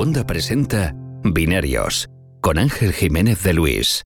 [0.00, 2.08] Segunda presenta Binarios
[2.40, 4.02] con Ángel Jiménez de Luis.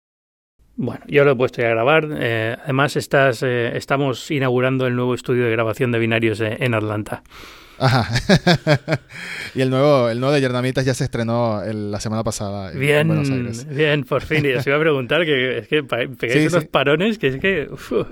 [0.74, 2.08] Bueno, yo lo he puesto ya a grabar.
[2.18, 6.72] Eh, además, estás, eh, estamos inaugurando el nuevo estudio de grabación de binarios eh, en
[6.72, 7.22] Atlanta.
[7.78, 8.08] Ajá.
[9.54, 13.08] y el nuevo, el nuevo de Yernamitas ya se estrenó la semana pasada en, bien,
[13.08, 13.68] Buenos Aires.
[13.68, 14.46] Bien, por fin.
[14.46, 17.68] Y os iba a preguntar que es que pegáis unos parones que es que.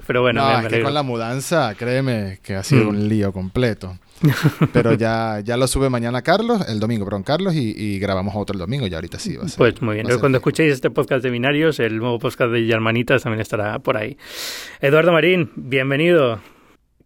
[0.07, 2.89] pero bueno, no, es que con la mudanza, créeme que ha sido mm.
[2.89, 3.97] un lío completo.
[4.73, 8.61] Pero ya, ya lo sube mañana Carlos, el domingo, perdón, Carlos, y, grabamos otro el
[8.61, 9.59] domingo, ya ahorita sí va a ser.
[9.59, 10.07] Pues muy bien.
[10.19, 14.17] Cuando escuchéis este podcast de binarios, el nuevo podcast de Germanitas también estará por ahí.
[14.81, 16.41] Eduardo Marín, bienvenido.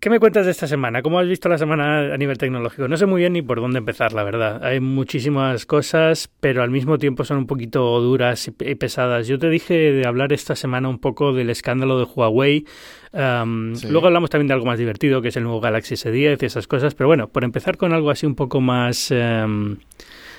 [0.05, 1.01] ¿Qué me cuentas de esta semana?
[1.01, 2.89] ¿Cómo has visto la semana a nivel tecnológico?
[2.89, 4.63] No sé muy bien ni por dónde empezar, la verdad.
[4.63, 9.27] Hay muchísimas cosas, pero al mismo tiempo son un poquito duras y pesadas.
[9.27, 12.67] Yo te dije de hablar esta semana un poco del escándalo de Huawei.
[13.15, 16.67] Luego hablamos también de algo más divertido, que es el nuevo Galaxy S10 y esas
[16.67, 16.95] cosas.
[16.95, 19.11] Pero bueno, por empezar con algo así un poco más...
[19.11, 19.79] Em,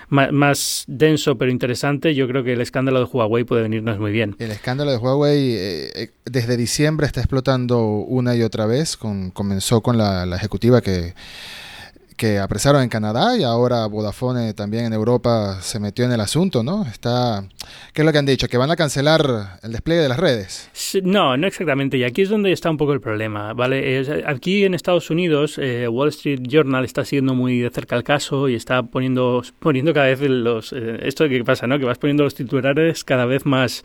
[0.09, 4.35] más, denso pero interesante, yo creo que el escándalo de Huawei puede venirnos muy bien.
[4.39, 8.97] El escándalo de Huawei eh, eh, desde diciembre está explotando una y otra vez.
[8.97, 11.13] Con, comenzó con la ejecutiva que
[12.15, 16.63] que apresaron en Canadá y ahora Vodafone también en Europa se metió en el asunto,
[16.63, 16.85] ¿no?
[16.85, 17.43] Está,
[17.93, 18.47] ¿qué es lo que han dicho?
[18.47, 20.69] Que van a cancelar el despliegue de las redes.
[21.03, 21.97] No, no exactamente.
[21.97, 24.23] Y aquí es donde está un poco el problema, ¿vale?
[24.25, 28.47] aquí en Estados Unidos, eh, Wall Street Journal está siguiendo muy de cerca el caso
[28.49, 31.79] y está poniendo, poniendo cada vez los, eh, esto que pasa, ¿no?
[31.79, 33.83] Que vas poniendo los titulares cada vez más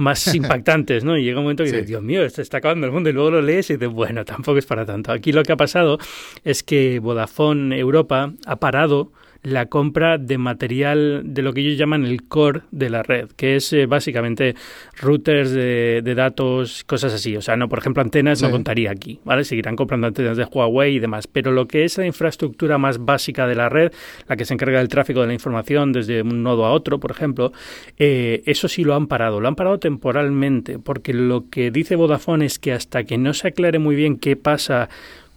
[0.00, 1.16] más impactantes, ¿no?
[1.16, 3.30] Y llega un momento que dices, Dios mío, esto está acabando el mundo, y luego
[3.30, 5.12] lo lees y dices, bueno, tampoco es para tanto.
[5.12, 5.98] Aquí lo que ha pasado
[6.44, 12.04] es que Vodafone Europa ha parado la compra de material de lo que ellos llaman
[12.04, 14.54] el core de la red, que es eh, básicamente
[15.00, 17.36] routers de, datos, cosas así.
[17.36, 19.44] O sea, no, por ejemplo, antenas no contaría aquí, ¿vale?
[19.44, 23.46] Seguirán comprando antenas de Huawei y demás, pero lo que es la infraestructura más básica
[23.46, 23.92] de la red,
[24.28, 27.10] la que se encarga del tráfico de la información desde un nodo a otro, por
[27.10, 27.52] ejemplo,
[27.98, 29.40] eh, eso sí lo han parado.
[29.40, 33.48] Lo han parado temporalmente, porque lo que dice Vodafone es que hasta que no se
[33.48, 34.88] aclare muy bien qué pasa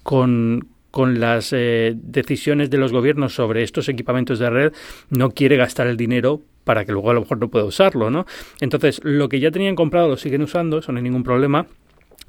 [0.03, 4.73] con, con las eh, decisiones de los gobiernos sobre estos equipamientos de red,
[5.09, 8.27] no quiere gastar el dinero para que luego a lo mejor no pueda usarlo, ¿no?
[8.61, 11.65] Entonces, lo que ya tenían comprado lo siguen usando, eso no hay ningún problema,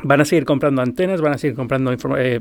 [0.02, 2.40] Van a seguir comprando antenas, van a seguir comprando, eh,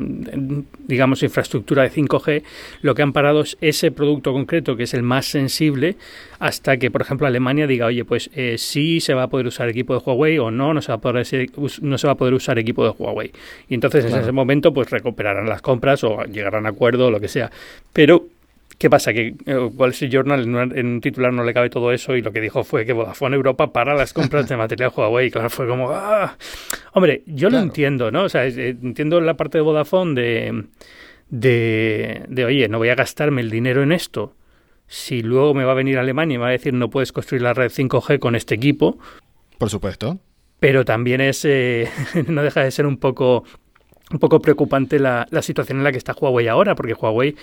[0.87, 2.43] digamos, infraestructura de 5G.
[2.81, 5.95] Lo que han parado es ese producto concreto, que es el más sensible,
[6.39, 9.69] hasta que, por ejemplo, Alemania diga, oye, pues eh, sí se va a poder usar
[9.69, 11.25] equipo de Huawei o no, no se va a poder,
[11.81, 13.31] no se va a poder usar equipo de Huawei.
[13.69, 17.19] Y entonces, en ese momento, pues recuperarán las compras o llegarán a acuerdo o lo
[17.19, 17.51] que sea.
[17.93, 18.27] Pero
[18.83, 19.13] ¿Qué pasa?
[19.13, 20.41] Que eh, Wall Street Journal
[20.75, 23.37] en un titular no le cabe todo eso y lo que dijo fue que Vodafone
[23.37, 25.31] Europa para las compras de material Huawei.
[25.31, 25.91] Claro, fue como...
[25.91, 26.35] ¡ah!
[26.91, 28.23] Hombre, yo lo entiendo, ¿no?
[28.23, 30.65] O sea, eh, entiendo la parte de Vodafone de,
[31.29, 34.35] de, de, oye, no voy a gastarme el dinero en esto.
[34.85, 37.13] Si luego me va a venir a Alemania y me va a decir no puedes
[37.13, 38.97] construir la red 5G con este equipo.
[39.59, 40.19] Por supuesto.
[40.59, 41.45] Pero también es...
[41.45, 41.87] Eh,
[42.27, 43.45] no deja de ser un poco
[44.11, 47.35] un poco preocupante la, la, situación en la que está Huawei ahora, porque Huawei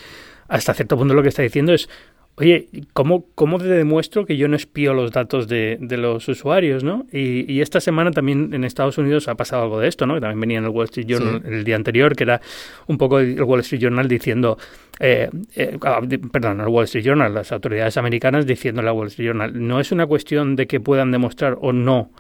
[0.50, 1.88] hasta cierto punto lo que está diciendo es,
[2.37, 6.83] oye, ¿cómo, cómo te demuestro que yo no espío los datos de, de los usuarios,
[6.83, 7.06] no?
[7.12, 10.15] Y, y, esta semana también en Estados Unidos ha pasado algo de esto, ¿no?
[10.15, 12.41] Que también venía en el Wall Street Journal el día anterior, que era
[12.89, 14.59] un poco el Wall Street Journal diciendo,
[14.99, 16.00] eh, eh, ah,
[16.33, 19.93] perdón, el Wall Street Journal, las autoridades americanas diciendo al Wall Street Journal, no es
[19.93, 22.10] una cuestión de que puedan demostrar o no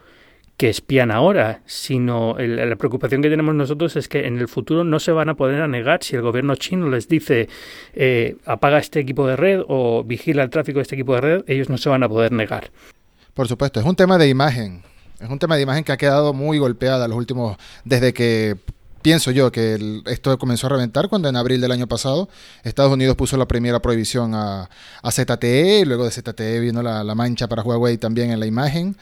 [0.60, 5.00] que espían ahora, sino la preocupación que tenemos nosotros es que en el futuro no
[5.00, 7.48] se van a poder negar si el gobierno chino les dice
[7.94, 11.44] eh, apaga este equipo de red o vigila el tráfico de este equipo de red,
[11.46, 12.70] ellos no se van a poder negar.
[13.32, 14.82] Por supuesto, es un tema de imagen.
[15.18, 17.56] Es un tema de imagen que ha quedado muy golpeada los últimos,
[17.86, 18.58] desde que
[19.00, 22.28] pienso yo que esto comenzó a reventar cuando en abril del año pasado
[22.64, 24.68] Estados Unidos puso la primera prohibición a,
[25.02, 28.98] a ZTE, y luego de ZTE vino la mancha para Huawei también en la imagen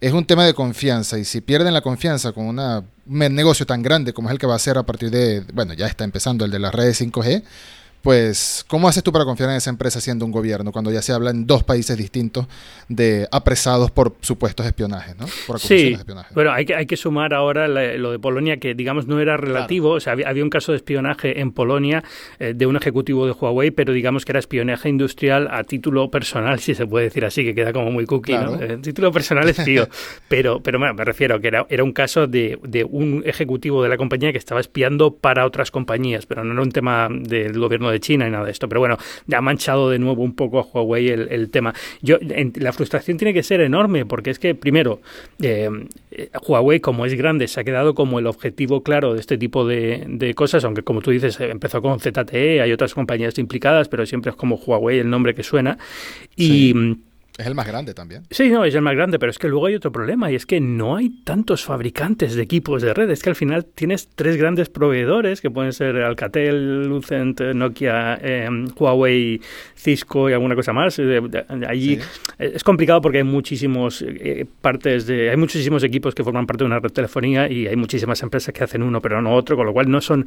[0.00, 3.82] es un tema de confianza y si pierden la confianza con una, un negocio tan
[3.82, 6.44] grande como es el que va a ser a partir de, bueno, ya está empezando
[6.44, 7.42] el de las redes 5G,
[8.06, 11.12] pues, ¿cómo haces tú para confiar en esa empresa siendo un gobierno cuando ya se
[11.12, 12.46] habla en dos países distintos
[12.88, 15.26] de apresados por supuestos espionajes, ¿no?
[15.44, 16.32] Por sí, de espionaje.
[16.32, 19.90] bueno, hay que, hay que sumar ahora lo de Polonia, que digamos no era relativo,
[19.90, 22.04] o sea, había, un caso de espionaje en Polonia
[22.38, 26.60] eh, de un ejecutivo de Huawei, pero digamos que era espionaje industrial a título personal,
[26.60, 28.54] si se puede decir así, que queda como muy cookie, ¿no?
[28.62, 29.88] Eh, título personal es tío,
[30.28, 33.88] pero, pero bueno, me refiero que era, era un caso de, de un ejecutivo de
[33.88, 37.90] la compañía que estaba espiando para otras compañías, pero no era un tema del gobierno
[37.90, 38.68] de China y nada de esto.
[38.68, 41.74] Pero bueno, ya ha manchado de nuevo un poco a Huawei el, tema.
[42.02, 45.00] Yo, la frustración tiene que ser enorme porque es que, primero,
[45.42, 45.68] eh,
[46.46, 50.32] Huawei, como es grande, se ha quedado como el objetivo claro de este tipo de,
[50.34, 54.36] cosas, aunque como tú dices, empezó con ZTE, hay otras compañías implicadas, pero siempre es
[54.36, 55.78] como Huawei el nombre que suena.
[56.36, 56.74] Y.
[57.38, 58.22] Es el más grande también.
[58.30, 60.46] Sí, no, es el más grande, pero es que luego hay otro problema y es
[60.46, 63.10] que no hay tantos fabricantes de equipos de red.
[63.10, 68.68] Es que al final tienes tres grandes proveedores que pueden ser Alcatel, Lucent, Nokia, em,
[68.74, 69.40] Huawei,
[69.74, 70.98] Cisco y alguna cosa más.
[71.68, 71.98] Allí
[72.38, 76.66] es complicado porque hay muchísimos eh, partes de, hay muchísimos equipos que forman parte de
[76.66, 79.66] una red de telefonía y hay muchísimas empresas que hacen uno pero no otro, con
[79.66, 80.26] lo cual no son,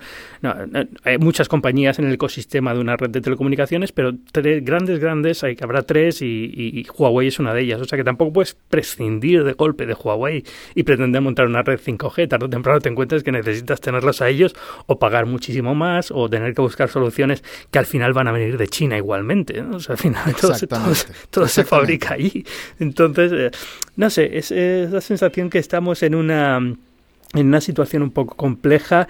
[1.03, 5.43] hay muchas compañías en el ecosistema de una red de telecomunicaciones, pero tres grandes, grandes,
[5.43, 7.81] hay que habrá tres y, y Huawei es una de ellas.
[7.81, 10.43] O sea que tampoco puedes prescindir de golpe de Huawei
[10.75, 12.27] y pretender montar una red 5G.
[12.27, 14.55] Tarde o temprano te encuentras que necesitas tenerlos a ellos
[14.85, 18.57] o pagar muchísimo más o tener que buscar soluciones que al final van a venir
[18.57, 19.61] de China igualmente.
[19.61, 20.35] O sea, al final
[21.29, 22.45] todo, se, fabrica ahí.
[22.79, 23.51] Entonces, eh,
[23.95, 29.07] no sé, es, la sensación que estamos en una, en una situación un poco compleja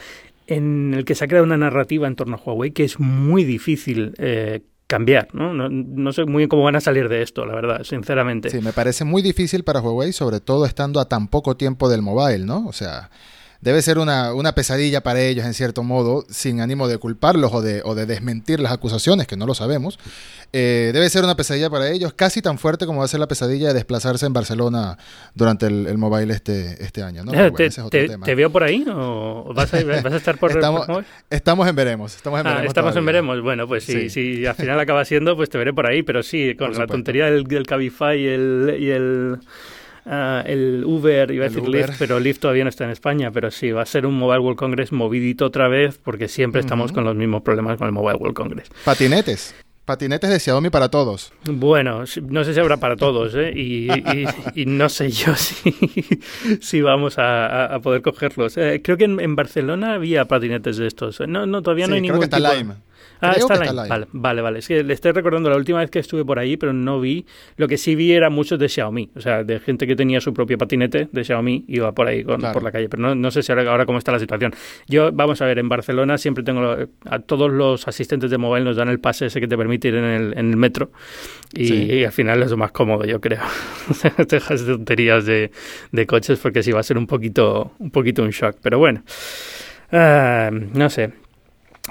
[0.47, 3.43] en el que se ha creado una narrativa en torno a Huawei que es muy
[3.43, 5.27] difícil eh, cambiar.
[5.33, 5.53] ¿no?
[5.53, 5.69] ¿no?
[5.69, 8.49] No, sé muy bien cómo van a salir de esto, la verdad, sinceramente.
[8.49, 12.01] Sí, me parece muy difícil para Huawei, sobre todo estando a tan poco tiempo del
[12.01, 12.65] mobile, ¿no?
[12.67, 13.11] O sea,
[13.61, 17.61] debe ser una, una, pesadilla para ellos, en cierto modo, sin ánimo de culparlos o
[17.61, 19.99] de, o de desmentir las acusaciones, que no lo sabemos.
[20.53, 23.27] Eh, debe ser una pesadilla para ellos, casi tan fuerte como va a ser la
[23.27, 24.97] pesadilla de desplazarse en Barcelona
[25.35, 27.23] durante el, mobile este, este año.
[27.23, 27.31] ¿no?
[27.89, 30.87] Te, veo por ahí o vas a, vas a estar por estamos,
[31.29, 32.15] estamos en veremos.
[32.15, 32.69] Estamos en ah, veremos.
[32.69, 33.41] estamos en veremos.
[33.41, 36.55] Bueno, pues sí, si al final acaba siendo, pues te veré por ahí, pero sí,
[36.55, 38.77] con la tontería del, del Cabify y el...
[38.79, 39.39] Y el
[40.11, 43.51] Ah, el Uber, iba a decir Lyft, pero Lyft todavía no está en España, pero
[43.51, 47.03] sí, va a ser un Mobile World Congress movidito otra vez, porque siempre estamos con
[47.03, 48.69] los mismos problemas con el Mobile World Congress.
[48.83, 49.53] Patinetes.
[49.85, 51.31] Patinetes de Xiaomi para todos.
[51.45, 53.53] Bueno, no sé si habrá para todos, ¿eh?
[53.55, 55.75] y, no sé yo si,
[56.59, 58.57] si vamos a, poder cogerlos.
[58.57, 61.19] Eh, creo que en, Barcelona había patinetes de estos.
[61.27, 62.29] No, no todavía no hay creo ningún.
[62.29, 62.75] Que está Lime.
[63.21, 64.59] Ah, está, Vale, vale, vale.
[64.59, 67.25] Es que le estoy recordando la última vez que estuve por ahí, pero no vi.
[67.57, 69.09] Lo que sí vi era muchos de Xiaomi.
[69.15, 72.41] O sea, de gente que tenía su propio patinete de Xiaomi iba por ahí con,
[72.41, 72.87] por la calle.
[72.87, 74.53] Pero no, no sé si ahora, ahora, cómo está la situación.
[74.87, 76.75] Yo, vamos a ver, en Barcelona siempre tengo.
[77.05, 79.95] A todos los asistentes de móvil nos dan el pase ese que te permite ir
[79.95, 80.91] en el, en el metro.
[81.53, 83.41] Y, al final es lo más cómodo, yo creo.
[84.29, 85.51] Dejas tonterías de,
[85.91, 88.57] de coches porque sí va a ser un poquito un, poquito un shock.
[88.61, 89.03] Pero bueno.
[89.91, 91.11] Ah, no sé.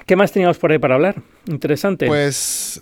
[0.08, 1.22] ¿Qué más teníamos por ahí para hablar?
[1.46, 2.06] Interesante.
[2.06, 2.81] Pues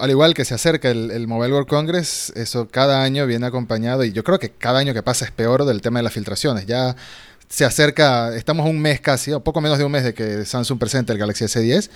[0.00, 4.12] al igual que se acerca el, Mobile World Congress, eso cada año viene acompañado, y
[4.12, 6.66] yo creo que cada año que pasa es peor del tema de las filtraciones.
[6.66, 6.94] Ya
[7.48, 10.78] se acerca, estamos un mes casi, o poco menos de un mes de que Samsung
[10.78, 11.90] presente el Galaxy S10,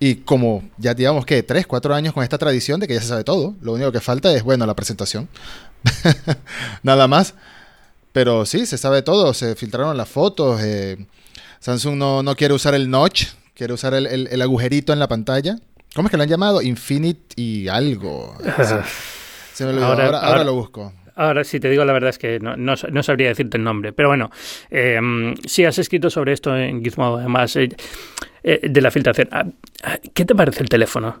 [0.00, 3.06] y como ya digamos que tres, cuatro años con esta tradición de que ya se
[3.06, 5.28] sabe todo, lo único que falta es, bueno, la presentación.
[6.82, 7.34] Nada más.
[8.10, 10.60] Pero sí, se sabe todo, se filtraron las fotos.
[10.60, 11.06] Eh,
[11.60, 13.26] Samsung no, no quiere usar el notch
[13.58, 15.58] Quiero usar el, agujerito en la pantalla.
[15.92, 16.62] ¿Cómo es que lo han llamado?
[16.62, 18.38] Infinite y algo.
[19.52, 20.92] Se me Ahora, lo busco.
[21.16, 23.92] Ahora, si te digo la verdad es que no, sabría decirte el nombre.
[23.92, 24.30] Pero bueno,
[24.70, 25.00] eh,
[25.44, 27.68] si has escrito sobre esto en Gizmodo, además, eh,
[28.44, 29.28] eh, de la filtración.
[29.32, 29.44] Ah,
[29.82, 31.18] ah, ¿Qué te parece el teléfono?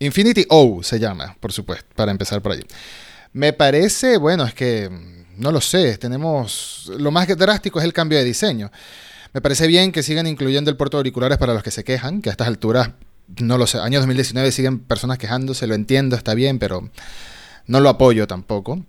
[0.00, 2.64] Infinity O se llama, por supuesto, para empezar por allí.
[3.32, 4.90] Me parece, bueno, es que
[5.36, 6.90] no lo sé, tenemos...
[6.98, 8.72] Lo más drástico es el cambio de diseño.
[9.34, 12.22] Me parece bien que sigan incluyendo el puerto de auriculares para los que se quejan,
[12.22, 12.92] que a estas alturas,
[13.40, 16.88] no lo sé, año 2019 siguen personas quejándose, lo entiendo, está bien, pero
[17.66, 18.84] no lo apoyo tampoco.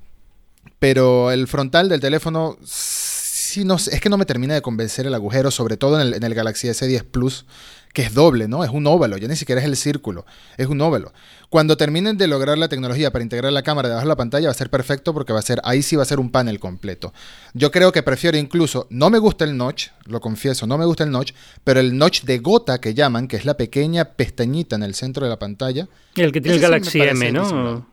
[0.77, 5.15] Pero el frontal del teléfono, sí, no, es que no me termina de convencer el
[5.15, 7.47] agujero, sobre todo en el, en el Galaxy S10 Plus,
[7.95, 8.65] que es doble, ¿no?
[8.65, 10.25] Es un óvalo, ya ni siquiera es el círculo,
[10.57, 11.13] es un óvalo.
[11.49, 14.51] Cuando terminen de lograr la tecnología para integrar la cámara debajo de la pantalla va
[14.51, 17.13] a ser perfecto porque va a ser, ahí sí va a ser un panel completo.
[17.53, 21.05] Yo creo que prefiero incluso, no me gusta el notch, lo confieso, no me gusta
[21.05, 21.31] el notch,
[21.63, 25.25] pero el notch de gota que llaman, que es la pequeña pestañita en el centro
[25.25, 25.87] de la pantalla.
[26.15, 27.87] El que tiene el Galaxy M, ¿no?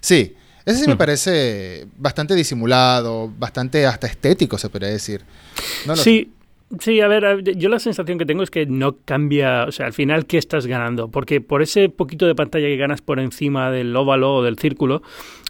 [0.00, 0.34] Sí,
[0.64, 0.98] ese sí me hmm.
[0.98, 5.24] parece bastante disimulado, bastante hasta estético, se podría decir.
[5.94, 6.33] sí,
[6.80, 9.92] Sí, a ver, yo la sensación que tengo es que no cambia, o sea, al
[9.92, 11.08] final, ¿qué estás ganando?
[11.08, 15.02] Porque por ese poquito de pantalla que ganas por encima del óvalo o del círculo,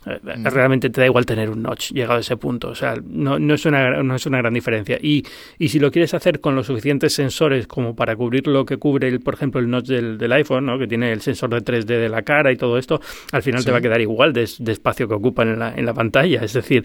[0.06, 0.46] mm.
[0.46, 2.68] realmente te da igual tener un notch llegado a ese punto.
[2.68, 4.98] O sea, no, no, es, una, no es una gran diferencia.
[5.00, 5.24] Y,
[5.58, 9.08] y si lo quieres hacer con los suficientes sensores como para cubrir lo que cubre,
[9.08, 10.78] el, por ejemplo, el notch del, del iPhone, ¿no?
[10.78, 13.00] que tiene el sensor de 3D de la cara y todo esto,
[13.32, 15.86] al final te va a quedar igual de, de, espacio que ocupan en la, en
[15.86, 16.42] la pantalla.
[16.42, 16.84] Es decir,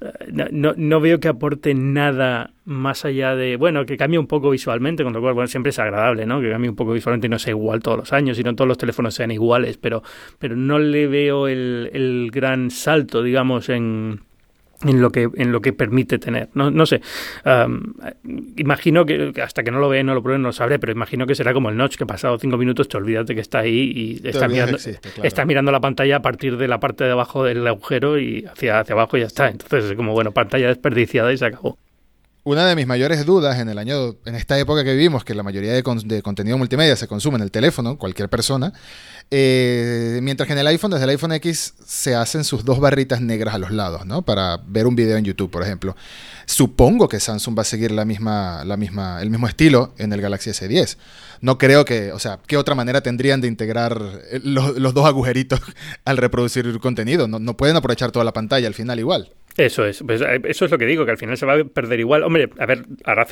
[0.00, 4.50] eh, no, no veo que aporte nada más allá de, bueno, que cambie un poco
[4.50, 6.40] visualmente, con lo cual, bueno, siempre es agradable, ¿no?
[6.40, 8.68] Que cambie un poco visualmente y no sea igual todos los años y no todos
[8.68, 10.02] los teléfonos sean iguales, pero,
[10.38, 14.20] pero no le veo el, el gran salto, digamos, en,
[14.84, 17.00] en lo que en lo que permite tener no, no sé
[18.56, 21.26] imagino que hasta que no lo vea no lo pruebe no lo sabré pero imagino
[21.26, 23.92] que será como el notch que pasado cinco minutos te olvidas de que está ahí
[23.94, 24.78] y está mirando
[25.22, 28.80] está mirando la pantalla a partir de la parte de abajo del agujero y hacia
[28.80, 29.48] hacia abajo y ya está.
[29.48, 31.78] Entonces es como bueno pantalla desperdiciada y se acabó
[32.44, 35.44] una de mis mayores dudas en el año, en esta época que vivimos, que la
[35.44, 38.72] mayoría de, contenido multimedia se consume en el teléfono, cualquier persona,
[39.30, 43.20] eh, mientras que en el iPhone, desde el iPhone X, se hacen sus dos barritas
[43.20, 44.22] negras a los lados, ¿no?
[44.22, 45.94] Para ver un video en YouTube, por ejemplo.
[46.44, 50.96] Supongo que Samsung va a seguir la misma, el mismo estilo en el Galaxy S10.
[51.40, 55.60] No creo que, o sea, ¿qué otra manera tendrían de integrar eh, los, dos agujeritos
[56.04, 57.28] al reproducir contenido?
[57.28, 59.32] No pueden aprovechar toda la pantalla al final igual.
[59.56, 61.64] Eso es, pues eh, eso es lo que digo, que al final se va a
[61.64, 62.22] perder igual.
[62.22, 63.26] Hombre, a ver, hará,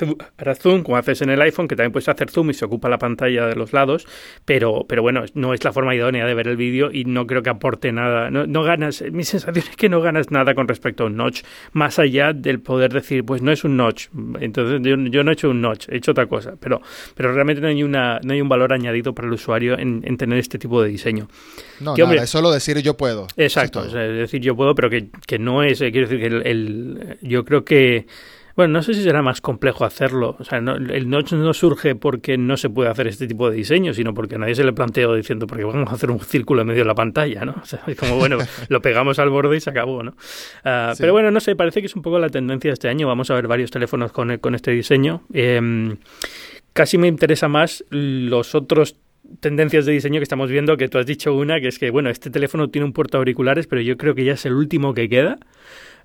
[0.54, 2.98] zoom como haces en el iPhone, que también puedes hacer zoom y se ocupa la
[2.98, 4.06] pantalla de los lados,
[4.44, 7.42] pero, pero bueno, no es la forma idónea de ver el vídeo y no creo
[7.42, 8.30] que aporte nada.
[8.30, 11.42] No, no ganas, mi sensación es que no ganas nada con respecto a un notch,
[11.72, 14.08] más allá del poder decir, pues no es un notch.
[14.40, 16.82] Entonces yo, no he hecho un notch, he hecho otra cosa, pero,
[17.14, 20.38] pero realmente no hay, una, no hay un valor añadido para el usuario en, tener
[20.38, 21.28] este tipo de diseño.
[21.80, 23.26] No, nada, es solo decir yo puedo.
[23.38, 27.64] Exacto, es, decir yo puedo, pero que, que no es, eh, quiero el, yo creo
[27.64, 28.06] que
[28.60, 30.36] bueno, no sé si será más complejo hacerlo.
[30.38, 33.94] O sea, el notch no surge porque no se puede hacer este tipo de diseño,
[33.94, 36.82] sino porque nadie se le planteó diciendo, porque vamos a hacer un círculo en medio
[36.82, 37.54] de la pantalla, ¿no?
[37.62, 38.36] O sea, es como, bueno,
[38.68, 40.14] lo pegamos al borde y se acabó, ¿no?
[40.64, 43.06] Ah, pero bueno, no sé, parece que es un poco la tendencia de este año.
[43.06, 45.22] Vamos a ver varios teléfonos con, con este diseño.
[45.32, 45.96] Em,
[46.72, 48.96] casi me interesa más los otros
[49.40, 52.10] tendencias de diseño que estamos viendo, que tú has dicho una, que es que, bueno,
[52.10, 55.08] este teléfono tiene un puerto auriculares, pero yo creo que ya es el último que
[55.08, 55.38] queda.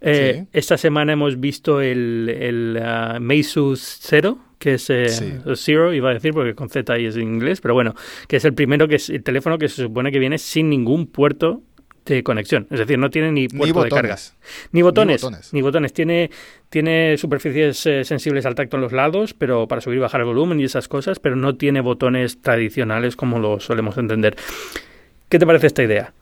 [0.02, 5.08] Eh, esta semana hemos visto el, el uh, Meizu Zero, que es eh,
[5.56, 7.96] Zero, iba a decir, porque con Z ahí es en inglés, pero bueno,
[8.28, 11.08] que es el primero que es el teléfono que se supone que viene sin ningún
[11.08, 11.62] puerto
[12.06, 12.68] de conexión.
[12.70, 14.18] Es decir, no tiene ni puerto de carga.
[14.72, 15.26] Ni botones.
[15.52, 15.94] Ni botones.
[15.94, 16.30] Tiene,
[16.70, 20.28] tiene superficies eh, sensibles al tacto en los lados, pero para subir y bajar el
[20.28, 24.36] volumen y esas cosas, pero no tiene botones tradicionales como lo solemos entender.
[25.30, 26.14] ¿Qué te parece esta idea?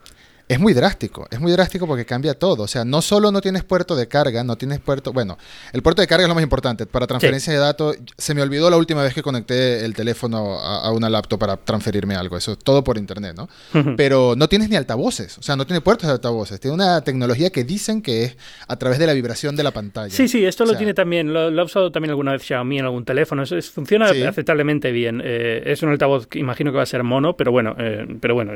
[0.48, 2.64] Es muy drástico, es muy drástico porque cambia todo.
[2.64, 5.38] O sea, no solo no tienes puerto de carga, no tienes puerto, bueno,
[5.72, 6.86] el puerto de carga es lo más importante.
[6.86, 10.92] Para transferencia de datos, se me olvidó la última vez que conecté el teléfono a,
[10.92, 12.38] una laptop para transferirme algo.
[12.38, 13.50] Eso es todo por internet, ¿no?
[13.96, 16.60] Pero no tienes ni altavoces, o sea, no tiene puertos de altavoces.
[16.60, 20.14] Tiene una tecnología que dicen que es a través de la vibración de la pantalla.
[20.14, 23.06] Sí, sí, esto lo tiene también, lo, ha usado también alguna vez Xiaomi en algún
[23.06, 23.44] teléfono.
[23.44, 25.22] Eso funciona aceptablemente bien.
[25.24, 28.36] Eh, es un altavoz que imagino que va a ser mono, pero bueno, eh, pero
[28.36, 28.54] bueno,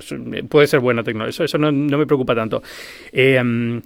[0.50, 1.30] puede ser buena tecnología.
[1.30, 2.64] Eso, eso no, no me preocupa tanto.
[3.12, 3.82] Eh,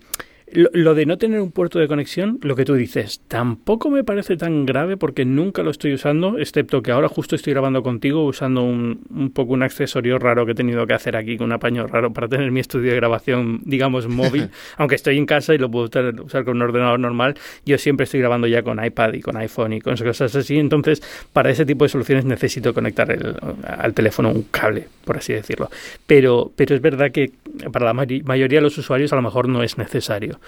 [0.53, 4.37] lo, de no tener un puerto de conexión, lo que tú dices, tampoco me parece
[4.37, 8.63] tan grave porque nunca lo estoy usando, excepto que ahora justo estoy grabando contigo usando
[8.63, 11.87] un, un poco un accesorio raro que he tenido que hacer aquí, con un apaño
[11.87, 14.49] raro para tener mi estudio de grabación, digamos, móvil.
[14.77, 18.19] Aunque estoy en casa y lo puedo usar, con un ordenador normal, yo siempre estoy
[18.19, 20.57] grabando ya con iPad y con iPhone y con cosas así.
[20.57, 21.01] Entonces,
[21.33, 25.69] para ese tipo de soluciones necesito conectar el, al teléfono un cable, por así decirlo.
[26.07, 27.31] Pero, pero es verdad que
[27.71, 30.39] para la mayoría de los usuarios a lo mejor no es necesario.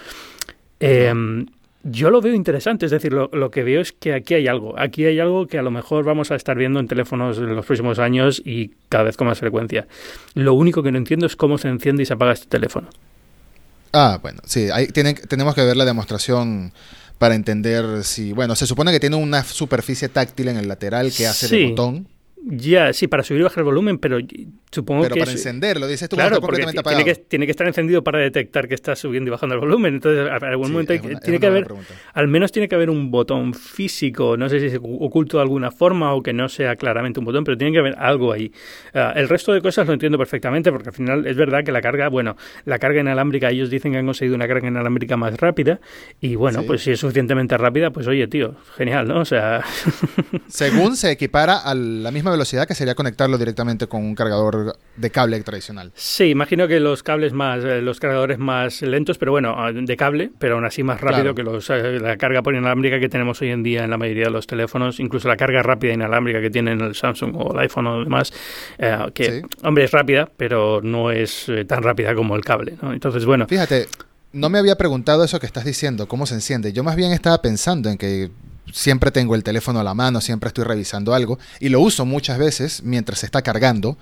[0.79, 1.45] Em,
[1.83, 5.05] yo lo veo interesante, es decir, lo, que veo es que aquí hay algo, aquí
[5.05, 7.99] hay algo que a lo mejor vamos a estar viendo en teléfonos en los próximos
[7.99, 9.87] años y cada vez con más frecuencia.
[10.33, 12.89] Lo único que no entiendo es cómo se enciende y se apaga este teléfono.
[13.91, 14.67] Ah, bueno, sí,
[15.27, 16.71] tenemos que ver la demostración
[17.17, 21.27] para entender si, bueno, se supone que tiene una superficie táctil en el lateral que
[21.27, 22.07] hace de botón.
[22.45, 24.17] Ya, sí, para subir y bajar el volumen, pero
[24.69, 25.19] supongo pero que...
[25.21, 27.03] para encenderlo, dices tú, claro, completamente apagado.
[27.03, 29.95] Tiene que, tiene que estar encendido para detectar que está subiendo y bajando el volumen.
[29.95, 31.67] Entonces, a algún momento tiene que haber...
[32.13, 35.71] Al menos tiene que haber un botón físico, no sé si es oculto de alguna
[35.71, 38.51] forma o que no sea claramente un botón, pero tiene que haber algo ahí.
[38.93, 41.81] Ah, el resto de cosas lo entiendo perfectamente porque al final es verdad que la
[41.81, 42.35] carga, bueno,
[42.65, 45.79] la carga inalámbrica, ellos dicen que han conseguido una carga inalámbrica más rápida
[46.19, 49.21] y bueno, pues si es suficientemente rápida, pues oye, tío, genial, ¿no?
[49.21, 49.63] O sea...
[50.47, 55.09] Según se equipara a la misma velocidad que sería conectarlo directamente con un cargador de
[55.09, 55.91] cable tradicional.
[55.95, 59.97] Sí, imagino que los cables más, eh, los cargadores más lentos, pero bueno, ah, de
[59.97, 63.41] cable, pero aún así más rápido que los, eh, la carga por inalámbrica que tenemos
[63.41, 66.49] hoy en día en la mayoría de los teléfonos, incluso la carga rápida inalámbrica que
[66.49, 68.33] tienen el Samsung o el iPhone o demás,
[68.77, 72.93] eh, que, hombre, es rápida, pero no es tan rápida como el cable, ¿no?
[72.93, 73.47] Entonces, bueno.
[73.47, 73.87] Fíjate,
[74.33, 76.73] no me había preguntado eso que estás diciendo, cómo se enciende.
[76.73, 78.31] Yo más bien estaba pensando en que
[78.71, 82.37] siempre tengo el teléfono a la mano, siempre estoy revisando algo y lo uso muchas
[82.37, 83.97] veces mientras se está cargando.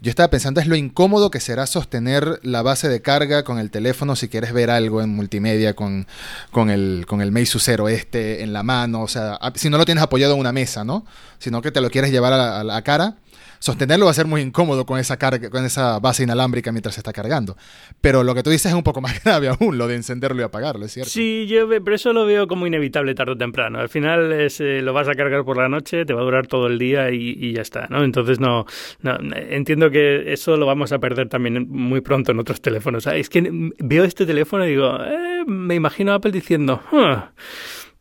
[0.00, 3.70] Yo estaba pensando es lo incómodo que será sostener la base de carga con el
[3.70, 6.06] teléfono si quieres ver algo en multimedia con,
[6.50, 9.84] con el, con el Meizu Zero este en la mano, o sea, si no lo
[9.84, 11.06] tienes apoyado en una mesa, ¿no?
[11.38, 13.16] Sino que te lo quieres llevar a la cara
[13.64, 17.00] sostenerlo va a ser muy incómodo con esa carga, con esa base inalámbrica mientras se
[17.00, 17.56] está cargando.
[18.02, 20.44] Pero lo que tú dices es un poco más grave aún, lo de encenderlo y
[20.44, 21.10] apagarlo, ¿es cierto?
[21.10, 23.78] Sí, yo pero eso lo veo como inevitable tarde o temprano.
[23.80, 26.66] Al final eh, lo vas a cargar por la noche, te va a durar todo
[26.66, 28.04] el día y, ya está, ¿no?
[28.04, 28.66] Entonces no,
[29.02, 33.06] entiendo que eso lo vamos a perder también muy pronto en otros teléfonos.
[33.06, 36.82] Es que veo este teléfono y digo, eh, me imagino a Apple diciendo,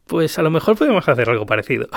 [0.08, 1.88] pues a lo mejor podemos hacer algo parecido.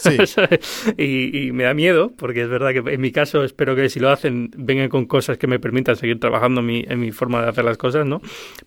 [0.96, 4.10] y, me da miedo, porque es verdad que en mi caso espero que si lo
[4.10, 7.48] hacen vengan con cosas que me permitan seguir trabajando en mi, en mi forma de
[7.48, 8.20] hacer las cosas, ¿no?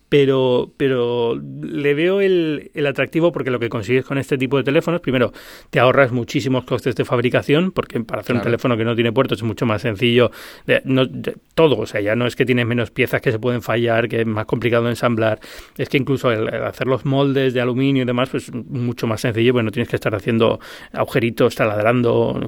[0.08, 4.64] Pero, pero le veo el, el, atractivo porque lo que consigues con este tipo de
[4.64, 5.32] teléfonos, primero,
[5.70, 9.38] te ahorras muchísimos costes de fabricación, porque para hacer un teléfono que no tiene puertos
[9.38, 10.30] es mucho más sencillo,
[10.66, 11.08] de, no,
[11.54, 14.20] todo, o sea, ya no es que tienes menos piezas que se pueden fallar, que
[14.20, 15.40] es más complicado de ensamblar,
[15.76, 18.52] es que incluso el, hacer los moldes de aluminio y demás, pues
[18.84, 20.60] mucho más sencillo, bueno, tienes que estar haciendo
[20.92, 22.40] agujeros taladrando,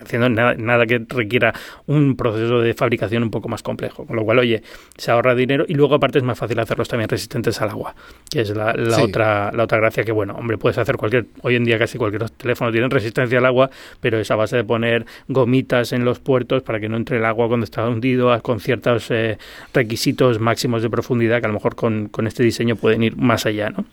[0.00, 1.52] haciendo nada, nada, que requiera
[1.86, 4.06] un proceso de fabricación un poco más complejo.
[4.06, 4.62] Con lo cual, oye,
[4.96, 7.94] se ahorra dinero y luego aparte es más fácil hacerlos también resistentes al agua,
[8.30, 11.64] que es la, otra, la otra gracia que, bueno, hombre, puedes hacer cualquier, hoy en
[11.64, 16.04] día casi cualquier teléfono tiene resistencia al agua, pero esa base de poner gomitas en
[16.04, 19.38] los puertos para que no entre el agua cuando está hundido, con ciertos eh,
[19.72, 23.46] requisitos máximos de profundidad que a lo mejor con, con este diseño pueden ir más
[23.46, 23.84] allá, ¿no?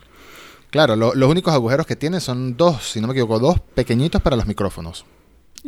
[0.73, 4.35] Claro, los únicos agujeros que tiene son dos, si no me equivoco, dos pequeñitos para
[4.35, 5.05] los micrófonos.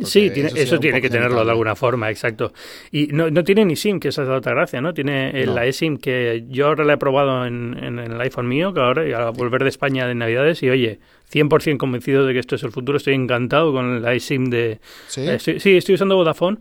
[0.02, 2.52] Sí, eso, tiene que tenerlo de alguna forma, exacto.
[2.90, 4.92] Y no, no tiene ni SIM, que esa es la otra gracia, ¿no?
[4.92, 8.80] Tiene la eSIM que yo ahora la he probado en, en, el iPhone mío, que
[8.80, 10.98] ahora, al volver de España de Navidades, y oye,
[11.32, 12.98] 100% convencido de que esto es el futuro.
[12.98, 14.80] Estoy encantado con la eSIM de...
[15.06, 16.58] Sí, eh, sí estoy usando Vodafone.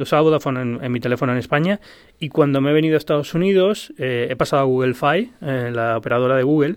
[0.00, 1.80] usaba Vodafone en, mi teléfono en España
[2.18, 5.70] y cuando me he venido a Estados Unidos eh, he pasado a Google Fi, eh,
[5.72, 6.76] la operadora de Google,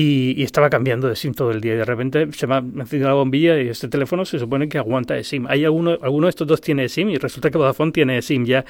[0.00, 3.08] y, estaba cambiando de SIM todo el día y de repente se me ha encendido
[3.08, 5.46] la bombilla y este teléfono se supone que aguanta de SIM.
[5.48, 8.64] Hay alguno, alguno de estos dos tiene SIM y resulta que Vodafone tiene SIM ya.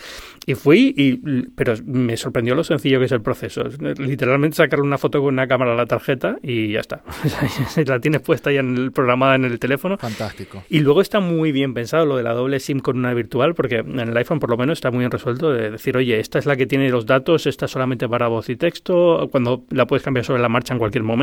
[0.47, 1.16] Y fui, y,
[1.54, 3.64] pero me sorprendió lo sencillo que es el proceso.
[3.99, 7.02] Literalmente sacarle una foto con una cámara a la tarjeta y ya está.
[7.87, 9.99] la tienes puesta ya en el, programada en el teléfono.
[9.99, 10.64] Fantástico.
[10.70, 13.76] Y luego está muy bien pensado lo de la doble SIM con una virtual porque
[13.76, 16.47] en el iPhone por lo menos está muy bien resuelto de decir, oye, esta es
[16.47, 20.25] la que tiene los datos, esta solamente para voz y texto, cuando la puedes cambiar
[20.25, 21.18] sobre la marcha en cualquier momento.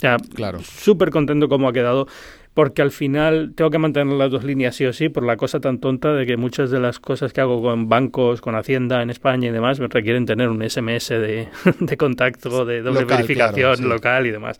[0.00, 0.60] Ya, claro.
[0.62, 2.06] súper contento como ha quedado
[2.54, 5.60] porque al final tengo que mantener las dos líneas sí o sí por la cosa
[5.60, 9.10] tan tonta de que muchas de las cosas que hago con bancos, con Hacienda en
[9.10, 11.48] España y demás me requieren tener un SMS de,
[11.80, 14.58] de contacto, de doble verificación local y demás.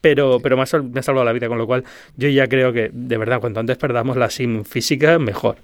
[0.00, 1.84] Pero, pero me, ha, me ha salvado la vida, con lo cual
[2.16, 5.56] yo ya creo que de verdad cuanto antes perdamos la SIM física, mejor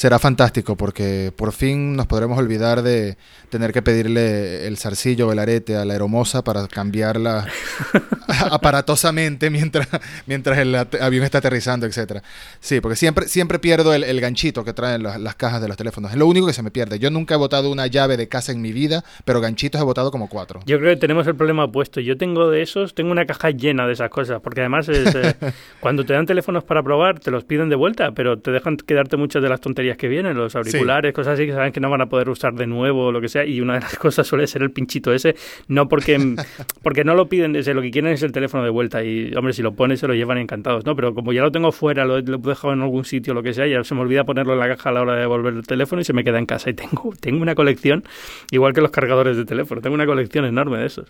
[0.00, 3.18] será fantástico porque por fin nos podremos olvidar de
[3.50, 7.46] tener que pedirle el zarcillo o el arete a la aeromoza para cambiarla
[8.50, 9.86] aparatosamente mientras,
[10.26, 12.22] mientras el avión está aterrizando, etcétera.
[12.60, 16.12] Sí, porque siempre, siempre pierdo el, ganchito que traen las, cajas de los teléfonos.
[16.12, 16.98] Es lo único que se me pierde.
[16.98, 20.10] Yo nunca he botado una llave de casa en mi vida, pero ganchitos he botado
[20.10, 20.60] como cuatro.
[20.64, 22.00] Yo creo que tenemos el problema opuesto.
[22.00, 25.34] Yo tengo de esos, tengo una caja llena de esas cosas, porque además es, eh,
[25.80, 29.18] cuando te dan teléfonos para probar, te los piden de vuelta, pero te dejan quedarte
[29.18, 32.00] muchas de las tonterías que vienen, los auriculares, cosas así que saben que no van
[32.00, 33.44] a poder usar de nuevo o lo que sea.
[33.44, 35.34] Y una de las cosas suele ser el pinchito ese,
[35.68, 36.18] no porque,
[36.82, 39.02] porque no lo piden desde lo que quieren es el teléfono de vuelta.
[39.02, 40.94] Y hombre, si lo pones se lo llevan encantados, ¿no?
[40.96, 43.66] Pero como ya lo tengo fuera, lo, he dejado en algún sitio, lo que sea,
[43.66, 46.00] ya se me olvida ponerlo en la caja a la hora de devolver el teléfono
[46.02, 46.70] y se me queda en casa.
[46.70, 48.04] Y tengo, tengo una colección,
[48.50, 51.08] igual que los cargadores de teléfono, tengo una colección enorme de esos.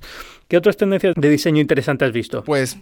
[0.49, 2.43] ¿Qué otras tendencias de diseño interesantes has visto?
[2.45, 2.79] Pues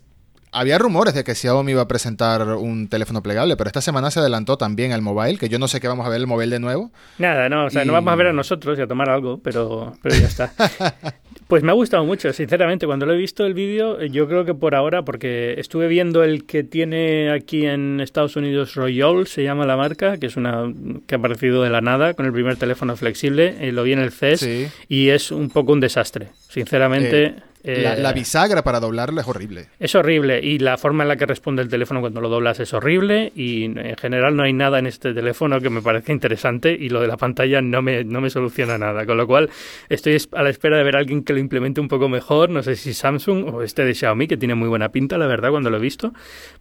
[0.52, 4.20] había rumores de que Xiaomi iba a presentar un teléfono plegable, pero esta semana se
[4.20, 6.60] adelantó también al mobile, que yo no sé qué vamos a ver el mobile de
[6.60, 6.90] nuevo.
[7.18, 9.94] Nada, no, o sea, no vamos a ver a nosotros y a tomar algo, pero,
[10.02, 10.52] pero ya está.
[11.48, 14.54] pues me ha gustado mucho, sinceramente, cuando lo he visto el vídeo, yo creo que
[14.54, 19.66] por ahora, porque estuve viendo el que tiene aquí en Estados Unidos Royal, se llama
[19.66, 20.72] la marca, que es una
[21.06, 24.00] que ha aparecido de la nada con el primer teléfono flexible, eh, lo vi en
[24.00, 24.46] el CES
[24.88, 27.36] y es un poco un desastre, sinceramente.
[27.62, 29.68] La, la, bisagra para doblarlo es horrible.
[29.78, 32.72] Es horrible y la forma en la que responde el teléfono cuando lo doblas es
[32.72, 36.88] horrible y en general no hay nada en este teléfono que me parezca interesante y
[36.88, 39.06] lo de la pantalla no me, no me soluciona nada.
[39.06, 39.50] Con lo cual
[39.88, 42.50] estoy a la espera de ver a alguien que lo implemente un poco mejor.
[42.50, 45.50] No sé si Samsung o este de Xiaomi, que tiene muy buena pinta, la verdad,
[45.50, 46.12] cuando lo he visto.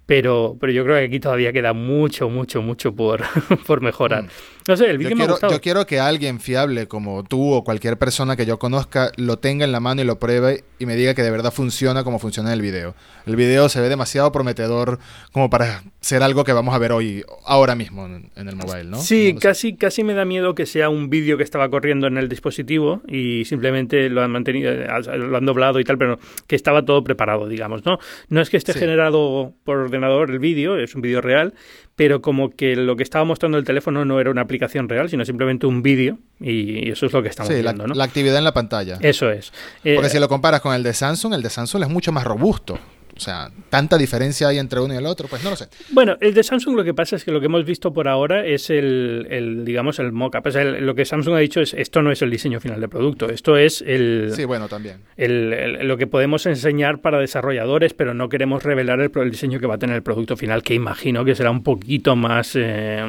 [0.05, 3.23] Pero, pero yo creo que aquí todavía queda mucho, mucho, mucho por,
[3.67, 4.23] por mejorar.
[4.23, 4.29] Mm.
[4.67, 5.53] No sé, el vídeo me ha gustado.
[5.53, 9.63] Yo quiero que alguien fiable como tú o cualquier persona que yo conozca lo tenga
[9.63, 12.50] en la mano y lo pruebe y me diga que de verdad funciona como funciona
[12.50, 12.95] en el video.
[13.26, 15.00] El video se ve demasiado prometedor
[15.32, 18.97] como para ser algo que vamos a ver hoy, ahora mismo en, el mobile, ¿no?
[18.97, 22.30] Sí, casi, casi me da miedo que sea un vídeo que estaba corriendo en el
[22.30, 27.04] dispositivo y simplemente lo han mantenido, lo han doblado y tal, pero que estaba todo
[27.04, 28.00] preparado, digamos, ¿no?
[28.30, 31.54] No es que esté generado por ordenador el vídeo, es un vídeo real,
[31.97, 35.25] pero como que lo que estaba mostrando el teléfono no era una aplicación real, sino
[35.25, 38.43] simplemente un vídeo, y eso es lo que estamos sí, viendo, la, la actividad en
[38.43, 38.99] la pantalla.
[39.01, 39.51] Eso es.
[39.81, 42.23] Porque eh, si lo comparas con el de Samsung, el de Samsung es mucho más
[42.23, 42.77] robusto.
[43.17, 45.67] O sea, tanta diferencia hay entre uno y el otro, pues no lo sé.
[45.89, 48.45] Bueno, el de Samsung lo que pasa es que lo que hemos visto por ahora
[48.45, 50.45] es el, digamos, el mock-up.
[50.45, 52.89] O sea, lo que Samsung ha dicho es, esto no es el diseño final del
[52.89, 54.32] producto, esto es el...
[54.36, 54.97] Sí, bueno, también.
[55.17, 59.75] El, lo que podemos enseñar para desarrolladores, pero no queremos revelar el, diseño que va
[59.75, 63.03] a tener el producto final, que imagino que será un poquito más, eh,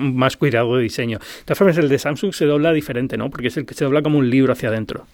[0.00, 1.18] más cuidado de diseño.
[1.18, 3.28] De todas formas, el de Samsung se dobla diferente, ¿no?
[3.28, 5.06] Porque es el que se dobla como un libro hacia adentro.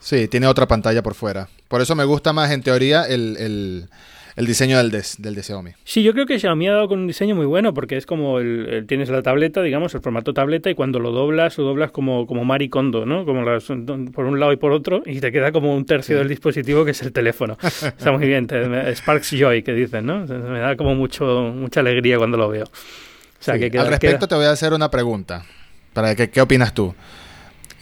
[0.00, 1.48] Sí, tiene otra pantalla por fuera.
[1.68, 3.88] Por eso me gusta más, en teoría, el,
[4.36, 5.72] diseño del de, del de Xiaomi.
[5.84, 8.38] Sí, yo creo que Xiaomi ha dado con un diseño muy bueno porque es como
[8.38, 12.26] el, tienes la tableta, digamos, el formato tableta y cuando lo doblas, lo doblas como,
[12.26, 13.24] como maricondo, ¿no?
[13.24, 16.28] Como las, por un lado y por otro y te queda como un tercio del
[16.28, 17.58] dispositivo que es el teléfono.
[17.62, 18.46] Está muy bien,
[18.94, 20.24] Sparks Joy que dicen, ¿no?
[20.26, 22.64] Me da como mucho, mucha alegría cuando lo veo.
[22.64, 25.44] O sea, que Al respecto te voy a hacer una pregunta.
[25.92, 26.94] Para que, ¿Qué opinas tú?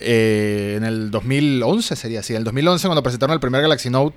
[0.00, 2.35] Eh, en el 2011 sería así.
[2.35, 4.16] En el 2011, cuando presentaron el primer Galaxy Note,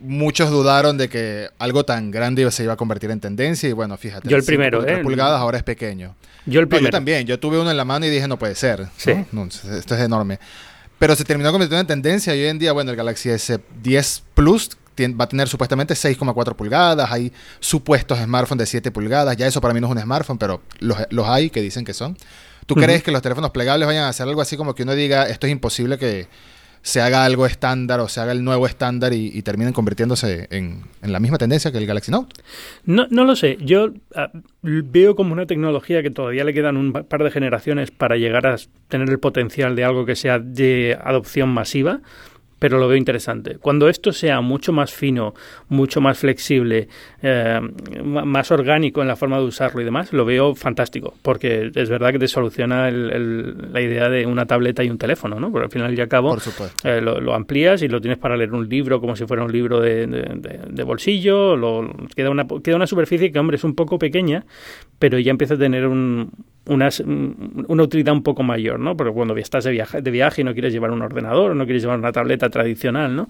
[0.00, 3.68] muchos dudaron de que algo tan grande se iba a convertir en tendencia.
[3.68, 4.28] Y bueno, fíjate.
[4.28, 4.98] Yo el primero, ¿eh?
[4.98, 6.14] pulgadas ahora es pequeño.
[6.46, 6.88] Yo el primero.
[6.88, 7.26] yo también.
[7.26, 8.88] Yo tuve uno en la mano y dije, no puede ser.
[8.96, 10.38] esto es enorme.
[10.98, 14.70] Pero se terminó convirtiendo en tendencia y hoy en día, bueno, el Galaxy S10 Plus
[15.18, 19.74] va a tener supuestamente 6,4 pulgadas, hay supuestos smartphones de 7 pulgadas, ya eso para
[19.74, 22.16] mí no es un smartphone, pero los, los hay que dicen que son.
[22.74, 25.28] ¿Tú crees que los teléfonos plegables vayan a hacer algo así como que uno diga,
[25.28, 26.26] esto es imposible que
[26.82, 31.20] se haga algo estándar o se haga el nuevo estándar y, terminen convirtiéndose en, la
[31.20, 32.34] misma tendencia que el Galaxy Note?
[32.84, 33.56] No, no lo sé.
[33.60, 34.30] Yo ah,
[34.62, 38.56] veo como una tecnología que todavía le quedan un par de generaciones para llegar a
[38.88, 42.00] tener el potencial de algo que sea de adopción masiva
[42.62, 43.58] pero lo veo interesante.
[43.58, 45.34] Cuando esto sea mucho más fino,
[45.68, 46.86] mucho más flexible,
[47.20, 47.60] eh,
[48.04, 52.12] más orgánico en la forma de usarlo y demás, lo veo fantástico, porque es verdad
[52.12, 55.50] que te soluciona la idea de una tableta y un teléfono, ¿no?
[55.50, 56.38] Porque al final y al cabo
[56.84, 59.80] eh, lo, amplías y lo tienes para leer un libro como si fuera un libro
[59.80, 64.44] de, bolsillo, lo, queda, una, queda una superficie que, hombre, es un poco pequeña,
[65.00, 66.30] pero ya empieza a tener un,
[66.66, 66.88] una,
[67.68, 68.96] una, utilidad un poco mayor, ¿no?
[68.96, 71.82] Porque cuando estás de viaje, de viaje y no quieres llevar un ordenador, no quieres
[71.82, 73.28] llevar una tableta tradicional, ¿no?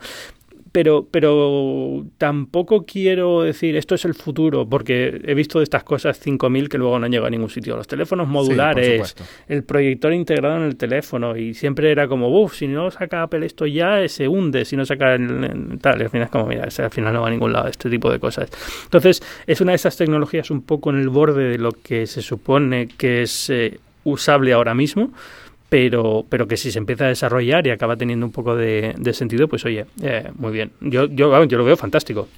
[0.72, 6.18] Pero, pero tampoco quiero decir esto es el futuro, porque he visto de estas cosas
[6.18, 7.76] 5000 que luego no han llegado a ningún sitio.
[7.76, 9.14] Los teléfonos modulares,
[9.48, 13.44] el proyector integrado en el teléfono, y siempre era como, uff, si no saca Apple
[13.44, 16.00] esto ya, se hunde, si no saca el, tal.
[16.00, 18.11] Y al final es como, mira, al final no va a ningún lado, este tipo
[18.11, 18.50] de cosas.
[18.85, 22.22] Entonces, es una de esas tecnologías un poco en el borde de lo que se
[22.22, 25.12] supone que es eh, usable ahora mismo
[25.72, 29.48] pero, pero que si se empieza a desarrollar y acaba teniendo un poco de, sentido,
[29.48, 30.70] pues oye, eh, muy bien.
[30.82, 32.28] Yo, yo, yo lo veo fantástico.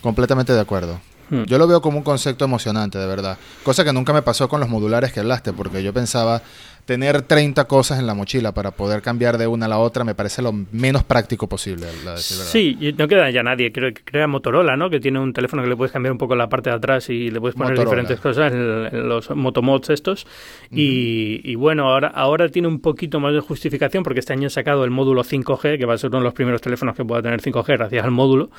[0.00, 1.00] Completamente de acuerdo.
[1.30, 1.42] Hmm.
[1.46, 3.38] Yo lo veo como un concepto emocionante, de verdad.
[3.64, 6.42] Cosa que nunca me pasó con los modulares que hablaste, porque yo pensaba,
[6.84, 10.14] tener 30 cosas en la mochila para poder cambiar de una a la otra me
[10.14, 11.86] parece lo menos práctico posible.
[12.16, 13.72] sí, y no queda ya nadie.
[13.72, 14.90] Creo que crea Motorola, ¿no?
[14.90, 17.30] Que tiene un teléfono que le puedes cambiar un poco la parte de atrás y
[17.30, 20.26] le puedes poner diferentes cosas en, los motomods estos.
[20.70, 24.84] y, bueno, ahora, ahora tiene un poquito más de justificación porque este año han sacado
[24.84, 27.40] el módulo 5G, que va a ser uno de los primeros teléfonos que pueda tener
[27.40, 28.50] 5G gracias al módulo.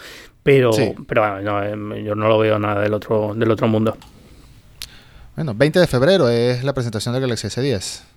[0.44, 0.72] Pero,
[1.08, 3.96] pero em, yo no lo veo nada del otro, del otro mundo.
[5.36, 8.11] Bueno, 20 de febrero es la presentación del Galaxy S10.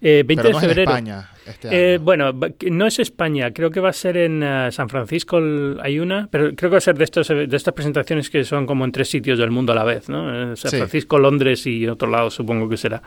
[0.00, 0.90] Eh, 20 de febrero.
[0.90, 1.28] España.
[1.48, 2.32] Este eh, bueno,
[2.70, 5.40] no es España, creo que va a ser en eh, San Francisco,
[5.80, 8.66] hay una, pero creo que va a ser de, estos, de estas presentaciones que son
[8.66, 10.52] como en tres sitios del mundo a la vez, ¿no?
[10.52, 13.02] Eh, San Francisco, Londres y otro lado supongo que será.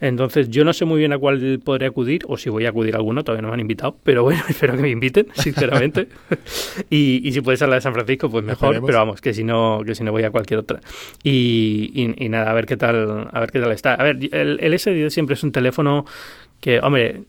[0.00, 2.94] Entonces yo no sé muy bien a cuál podré acudir, o si voy a acudir
[2.94, 6.08] a alguno, todavía no me han invitado, pero bueno, espero que me inviten, sinceramente.
[6.90, 9.44] y, y, si puede ser la de San Francisco, pues mejor, pero vamos, que si
[9.44, 10.80] no, que si no voy a cualquier otra.
[11.22, 13.94] Y, y, nada, a ver qué tal, a ver qué tal está.
[13.94, 16.04] A ver, el, el S10 siempre es un teléfono
[16.60, 17.22] que, hombre,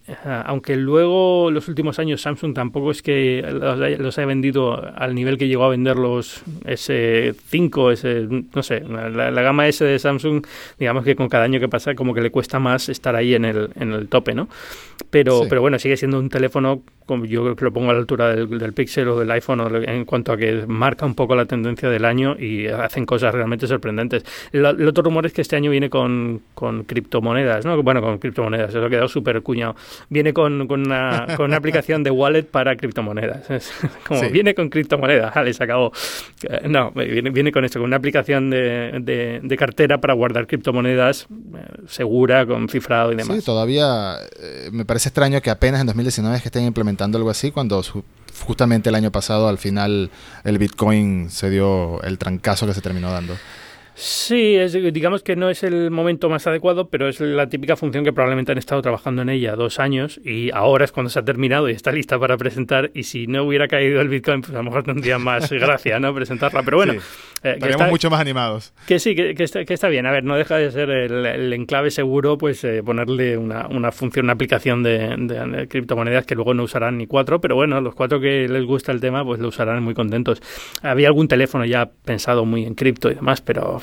[0.45, 3.45] aunque luego los últimos años Samsung tampoco es que
[3.99, 9.41] los, haya vendido al nivel que llegó a vender los S5, ese, no sé, la,
[9.41, 10.45] gama S de Samsung,
[10.79, 13.45] digamos que con cada año que pasa como que le cuesta más estar ahí en
[13.45, 14.49] el, en el tope, ¿no?
[15.11, 17.99] Pero, pero bueno, sigue siendo un teléfono, como yo creo que lo pongo a la
[17.99, 21.45] altura del, del Pixel o del iPhone en cuanto a que marca un poco la
[21.45, 24.25] tendencia del año y hacen cosas realmente sorprendentes.
[24.51, 27.81] El, otro rumor es que este año viene con, con criptomonedas, ¿no?
[27.81, 29.75] Bueno, con criptomonedas, eso ha quedado súper cuñado.
[30.09, 33.45] Viene con, con, una, con una aplicación de wallet para criptomonedas.
[34.07, 35.91] como viene con criptomonedas, vale, se acabó.
[36.43, 41.27] Eh, no, viene, viene con esto, con una aplicación de, de, cartera para guardar criptomonedas
[41.29, 43.37] eh, segura, con cifrado y demás.
[43.37, 47.29] Sí, todavía eh, me parece extraño que apenas en 2019 es que estén implementando algo
[47.29, 47.83] así, cuando
[48.45, 50.11] justamente el año pasado al final
[50.45, 53.35] el Bitcoin se dio el trancazo que se terminó dando.
[54.01, 58.05] Sí, es, digamos que no es el momento más adecuado, pero es la típica función
[58.05, 61.25] que probablemente han estado trabajando en ella dos años y ahora es cuando se ha
[61.25, 62.91] terminado y está lista para presentar.
[62.93, 66.13] Y si no hubiera caído el Bitcoin, pues a lo mejor tendría más gracia no
[66.15, 66.63] presentarla.
[66.63, 68.73] Pero bueno, eh, estaríamos mucho más animados.
[68.87, 70.05] Que sí, que, está, bien.
[70.05, 74.27] A ver, no deja de ser el, enclave seguro, pues eh, ponerle una, una, función,
[74.27, 78.47] una aplicación de, criptomonedas que luego no usarán ni cuatro, pero bueno, los cuatro que
[78.47, 80.41] les gusta el tema, pues lo usarán muy contentos.
[80.81, 83.81] Había algún teléfono ya pensado muy en cripto y demás, pero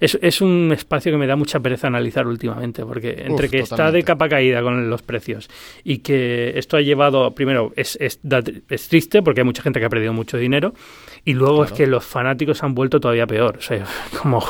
[0.00, 3.90] es, es, un espacio que me da mucha pereza analizar últimamente, porque entre que está
[3.90, 5.48] de capa caída con los precios
[5.82, 8.20] y que esto ha llevado, primero, es, es,
[8.68, 10.74] es triste porque hay mucha gente que ha perdido mucho dinero
[11.24, 13.56] y luego es que los fanáticos han vuelto todavía peor.
[13.58, 13.84] O sea,
[14.22, 14.44] como...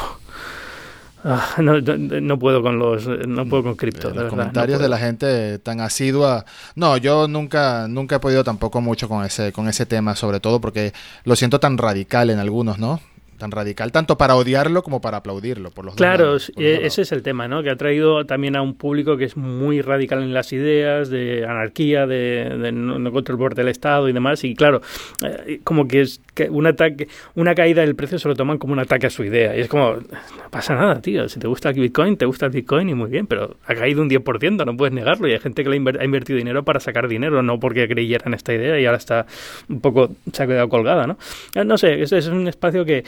[1.26, 5.58] Ah, no, no, puedo con los no puedo con cripto los comentarios de la gente
[5.58, 6.44] tan asidua.
[6.74, 10.60] No yo nunca nunca he podido tampoco mucho con ese con ese tema sobre todo
[10.60, 10.92] porque
[11.24, 13.00] lo siento tan radical en algunos no
[13.44, 15.70] tan radical, tanto para odiarlo como para aplaudirlo.
[15.70, 17.62] Por los claro, ese es el tema, ¿no?
[17.62, 21.44] Que ha traído también a un público que es muy radical en las ideas, de
[21.44, 24.42] anarquía, de, no, control por del Estado y demás.
[24.44, 24.80] Y claro,
[25.22, 28.72] eh, como que es que un ataque, una caída del precio se lo toman como
[28.72, 29.54] un ataque a su idea.
[29.54, 31.28] Y es como, no pasa nada, tío.
[31.28, 34.00] Si te gusta el Bitcoin, te gusta el Bitcoin y muy bien, pero ha caído
[34.00, 35.28] un 10%, no puedes negarlo.
[35.28, 38.32] Y hay gente que le ha invertido dinero para sacar dinero, no porque creyera en
[38.32, 39.26] esta idea y ahora está
[39.68, 41.18] un poco, se ha quedado colgada, ¿no?
[41.54, 43.04] Eh, no sé, ese es un espacio que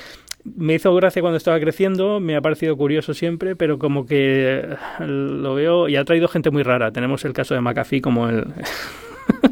[0.54, 5.54] me hizo gracia cuando estaba creciendo, me ha parecido curioso siempre, pero como que lo
[5.54, 6.92] veo y ha traído gente muy rara.
[6.92, 8.46] Tenemos el caso de McAfee como el...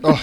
[0.03, 0.17] Oh.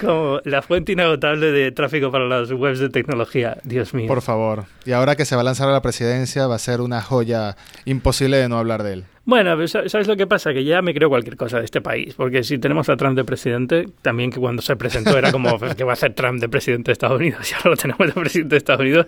[0.00, 4.06] como la fuente inagotable de tráfico para las webs de tecnología, Dios mío.
[4.06, 4.66] Por favor.
[4.84, 7.56] Y ahora que se va a lanzar a la presidencia, va a ser una joya
[7.84, 9.04] imposible de no hablar de él.
[9.28, 10.54] Bueno, ¿sabes lo que pasa?
[10.54, 13.26] Que ya me creo cualquier cosa de este país, porque si tenemos a Trump de
[13.26, 16.88] presidente, también que cuando se presentó era como que va a ser Trump de presidente
[16.88, 19.06] de Estados Unidos, y ahora lo tenemos de presidente de Estados Unidos,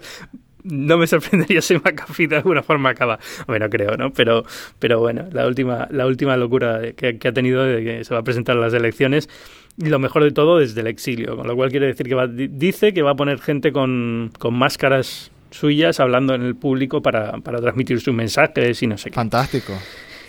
[0.62, 3.18] no me sorprendería si McAfee de alguna forma acaba.
[3.46, 4.12] Bueno, creo, ¿no?
[4.12, 4.44] Pero,
[4.78, 8.22] pero bueno, la última, la última locura que, ha tenido de que se va a
[8.22, 9.30] presentar las elecciones,
[9.78, 12.92] y lo mejor de todo desde el exilio, con lo cual quiere decir que dice
[12.92, 17.58] que va a poner gente con, con máscaras suyas hablando en el público para, para
[17.58, 19.14] transmitir sus mensajes y no sé qué.
[19.14, 19.72] Fantástico.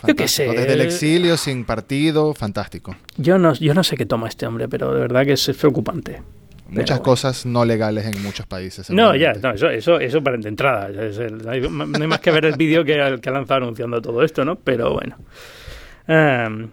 [0.07, 0.47] Yo qué sé.
[0.47, 2.95] Desde el exilio, sin partido, fantástico.
[3.17, 6.21] Yo no, yo no sé qué toma este hombre, pero de verdad que es preocupante.
[6.69, 8.89] Muchas cosas no legales en muchos países.
[8.89, 10.89] No, ya, no, eso, eso, eso para de entrada.
[10.89, 11.61] no, hay,
[12.07, 14.55] más que ver el vídeo que, que ha lanzado anunciando todo esto, ¿no?
[14.55, 15.17] Pero bueno.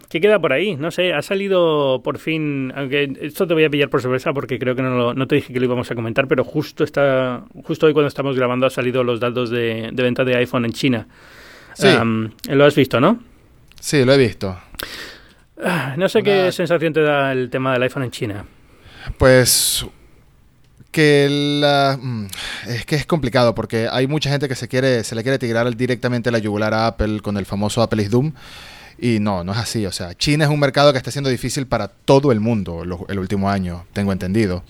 [0.09, 0.77] ¿Qué queda por ahí?
[0.77, 4.59] No sé, ha salido por fin, aunque esto te voy a pillar por sorpresa porque
[4.59, 7.87] creo que no, no te dije que lo íbamos a comentar, pero justo está, justo
[7.87, 11.07] hoy cuando estamos grabando ha salido los datos de, de venta de iPhone en China.
[11.79, 11.87] Sí.
[12.49, 13.23] lo has visto, ¿no?
[13.81, 14.59] Sí, lo he visto.
[15.63, 18.45] Ah, no sé qué sensación te da el tema del iPhone en China.
[19.17, 19.87] Pues
[20.91, 21.29] que
[21.61, 22.27] la mm,
[22.69, 25.77] es que es complicado porque hay mucha gente que se quiere se le quiere tirar
[25.77, 28.33] directamente la yugular a Apple con el famoso Apple is Doom
[28.99, 31.67] y no, no es así, o sea, China es un mercado que está siendo difícil
[31.67, 34.65] para todo el mundo el último año, tengo entendido.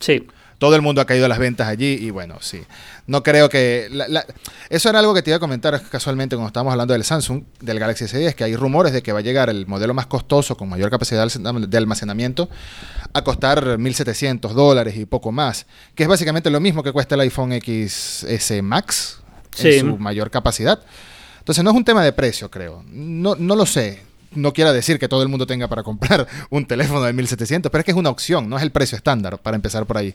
[0.00, 0.26] Sí
[0.60, 2.60] todo el mundo ha caído a las ventas allí y bueno, sí.
[3.06, 3.88] No creo que...
[4.68, 7.80] eso era algo que te iba a comentar casualmente cuando estábamos hablando del Samsung, del
[7.80, 10.68] Galaxy S10, que hay rumores de que va a llegar el modelo más costoso, con
[10.68, 12.50] mayor capacidad de almacenamiento,
[13.14, 17.22] a costar 1.700 dólares y poco más, que es básicamente lo mismo que cuesta el
[17.22, 19.22] iPhone XS Max,
[19.60, 20.78] en su mayor capacidad.
[21.38, 22.84] Entonces no es un tema de precio, creo.
[22.86, 26.66] No, no lo sé no quiera decir que todo el mundo tenga para comprar un
[26.66, 29.56] teléfono de 1700, pero es que es una opción, no es el precio estándar, para
[29.56, 30.14] empezar por ahí.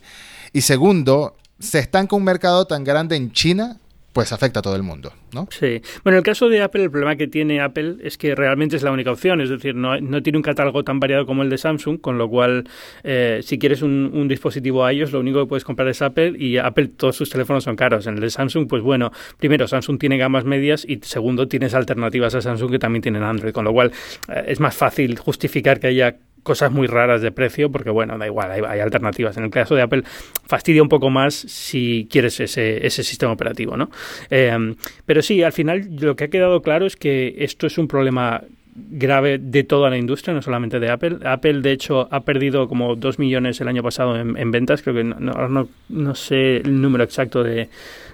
[0.54, 3.78] Y segundo, se estanca un mercado tan grande en China
[4.16, 5.46] pues afecta a todo el mundo, ¿no?
[5.52, 5.82] Sí.
[6.06, 8.82] Bueno, en el caso de Apple, el problema que tiene Apple es que realmente es
[8.82, 12.00] la única opción, es decir, no, tiene un catálogo tan variado como el de Samsung,
[12.00, 12.64] con lo cual,
[13.04, 16.56] eh, si quieres un, dispositivo a ellos, lo único que puedes comprar es Apple y
[16.56, 18.08] Apple todos sus teléfonos son caros.
[18.08, 22.36] En el de Samsung, pues bueno, primero, Samsung tiene gamas medias y segundo, tienes alternativas
[22.36, 23.92] a Samsung que también tienen Android, con lo cual
[24.30, 28.28] eh, es más fácil justificar que haya cosas muy raras de precio, porque bueno, da
[28.28, 29.36] igual, hay, alternativas.
[29.36, 30.04] En el caso de Apple,
[30.46, 33.90] fastidia un poco más si quieres ese, ese sistema operativo, ¿no?
[34.30, 34.76] Eh,
[35.08, 38.44] pero sí, al final lo que ha quedado claro es que esto es un problema
[38.76, 41.18] grave de toda la industria, no solamente de Apple.
[41.26, 45.04] Apple, de hecho, ha perdido como 2 millones el año pasado en, ventas, creo que
[45.04, 47.70] no, no, sé el número exacto de,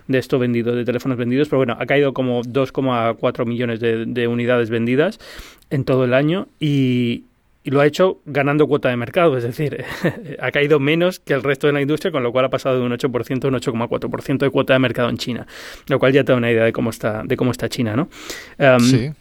[0.08, 4.70] de esto vendido, de teléfonos vendidos, pero bueno, ha caído como 2,4 millones de unidades
[4.70, 5.20] vendidas
[5.70, 7.26] en todo el año y,
[7.64, 9.84] y lo ha hecho ganando cuota de mercado, es decir,
[10.40, 12.86] ha caído menos que el resto de la industria, con lo cual ha pasado de
[12.86, 15.46] un 8% a un 8,4% de cuota de mercado en China,
[15.88, 18.10] lo cual ya te da una idea de cómo está, de cómo está China, ¿no?
[18.58, 19.12] Em, sí.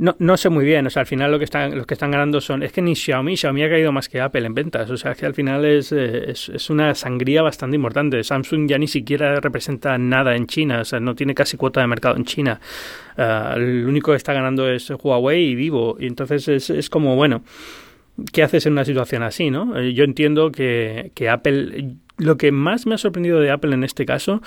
[0.00, 2.12] No, no sé muy bien, o sea, al final lo que están, los que están
[2.12, 4.96] ganando son, es que ni Xiaomi, Xiaomi ha caído más que Apple en ventas, o
[4.96, 8.22] sea, que al final es, eh, es, es, una sangría bastante importante.
[8.22, 11.88] Samsung ya ni siquiera representa nada en China, o sea, no tiene casi cuota de
[11.88, 12.60] mercado en China.
[13.16, 13.58] Uh,
[13.88, 17.42] único que está ganando es Huawei y Vivo, y entonces es, es como, bueno,
[18.32, 19.76] ¿qué haces en una situación así, no?
[19.76, 23.82] Eh, yo entiendo que, que Apple, lo que más me ha sorprendido de Apple en
[23.82, 24.42] este caso,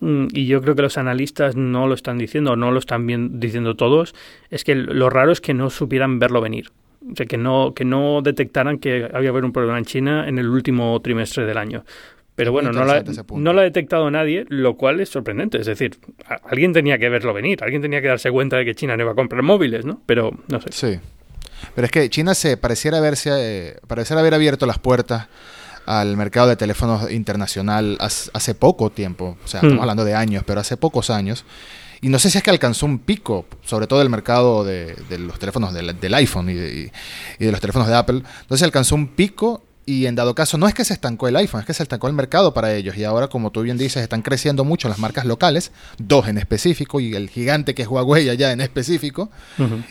[0.00, 3.40] y yo creo que los analistas no lo están diciendo, o no lo están bien
[3.40, 4.14] diciendo todos,
[4.50, 6.70] es que lo raro es que no supieran verlo venir.
[7.10, 10.38] O sea, que no, que no detectaran que había haber un problema en China en
[10.38, 11.84] el último trimestre del año.
[12.34, 12.92] Pero bueno, no lo,
[13.38, 15.58] no lo ha detectado nadie, lo cual es sorprendente.
[15.58, 15.96] Es decir,
[16.44, 19.12] alguien tenía que verlo venir, alguien tenía que darse cuenta de que China no iba
[19.12, 20.02] a comprar móviles, ¿no?
[20.04, 20.68] Pero no sé.
[20.72, 21.00] Sí.
[21.74, 25.28] Pero es que China se pareciera haberse, eh, pareciera haber abierto las puertas
[25.86, 29.80] al mercado de teléfonos internacional hace poco tiempo, o sea, estamos hmm.
[29.80, 31.44] hablando de años, pero hace pocos años.
[32.00, 35.38] Y no sé si es que alcanzó un pico, sobre todo el mercado de, los
[35.38, 36.90] teléfonos del, iPhone y de,
[37.38, 38.22] los teléfonos de Apple.
[38.42, 41.60] Entonces alcanzó un pico y en dado caso no es que se estancó el iPhone,
[41.60, 42.96] es que se estancó el mercado para ellos.
[42.96, 47.00] Y ahora, como tú bien dices, están creciendo mucho las marcas locales, dos en específico
[47.00, 49.30] y el gigante que es Huawei allá en específico.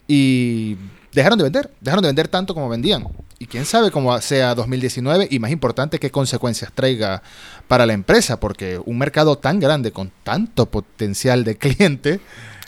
[0.08, 0.76] Y
[1.16, 3.08] dejaron de vender, dejaron de vender tanto como vendían.
[3.40, 7.22] Y quién sabe cómo sea 2019 y más importante qué consecuencias traiga
[7.68, 12.20] para la empresa, porque un mercado tan grande con tanto potencial de cliente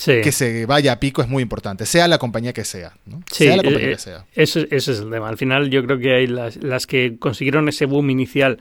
[0.03, 2.93] que se vaya a pico es muy importante, sea la compañía que sea.
[3.05, 3.21] ¿no?
[3.31, 4.25] sea la compañía eh, que sea.
[4.33, 5.29] Eso, es el tema.
[5.29, 8.59] Al final yo creo que hay las, las que consiguieron ese boom inicial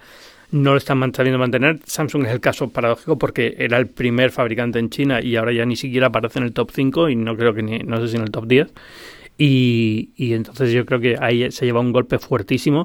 [0.51, 1.81] no lo están sabiendo mantener.
[1.85, 5.65] Samsung es el caso paradójico porque era el primer fabricante en China y ahora ya
[5.65, 8.17] ni siquiera aparece en el top 5 y no creo que ni, no sé si
[8.17, 8.69] en el top 10.
[9.39, 12.85] Y, y, entonces yo creo que ahí se lleva un golpe fuertísimo.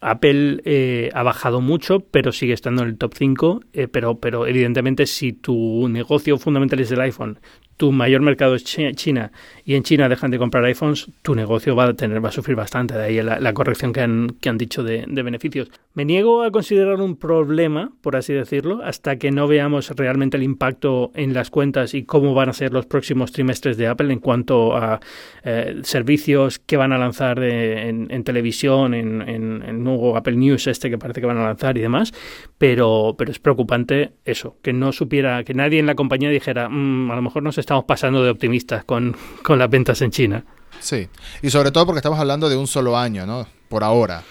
[0.00, 3.60] Apple eh, ha bajado mucho, pero sigue estando en el top 5.
[3.72, 7.38] Eh, pero, pero evidentemente, si tu negocio fundamental es el iPhone,
[7.78, 9.30] tu mayor mercado es China
[9.64, 12.56] y en China dejan de comprar iPhones, tu negocio va a tener, va a sufrir
[12.56, 12.94] bastante.
[12.94, 15.70] De ahí la, corrección que han, que han dicho de, beneficios.
[15.94, 20.42] Me niego a considerar un problema, por así decirlo, hasta que no veamos realmente el
[20.42, 24.18] impacto en las cuentas y cómo van a ser los próximos trimestres de Apple en
[24.18, 25.00] cuanto a
[25.44, 30.98] eh, servicios que van a lanzar en, televisión, en, en, nuevo Apple News este que
[30.98, 32.12] parece que van a lanzar y demás.
[32.58, 37.10] Pero, pero es preocupante eso, que no supiera, que nadie en la compañía dijera, mm,
[37.12, 40.42] a lo mejor no se estamos pasando de optimistas con, con las ventas en China.
[40.80, 41.06] Sí,
[41.42, 43.46] y sobre todo porque estamos hablando de un solo año, ¿no?
[43.68, 44.22] Por ahora.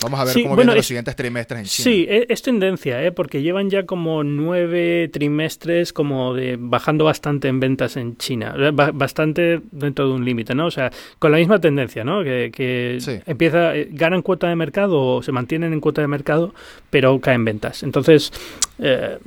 [0.00, 1.84] Vamos a ver cómo vienen los siguientes trimestres en China.
[1.84, 3.10] Sí, e, es, tendencia, ¿eh?
[3.10, 8.54] porque llevan ya como nueve trimestres como de bajando bastante en ventas en China.
[8.72, 10.66] Bastante dentro de un límite, ¿no?
[10.66, 12.22] O sea, con la misma tendencia, ¿no?
[12.22, 16.54] Que, que empieza, eh, ganan cuota de mercado o se mantienen en cuota de mercado,
[16.90, 17.82] pero caen ventas.
[17.82, 18.32] Entonces,
[18.78, 19.18] eh,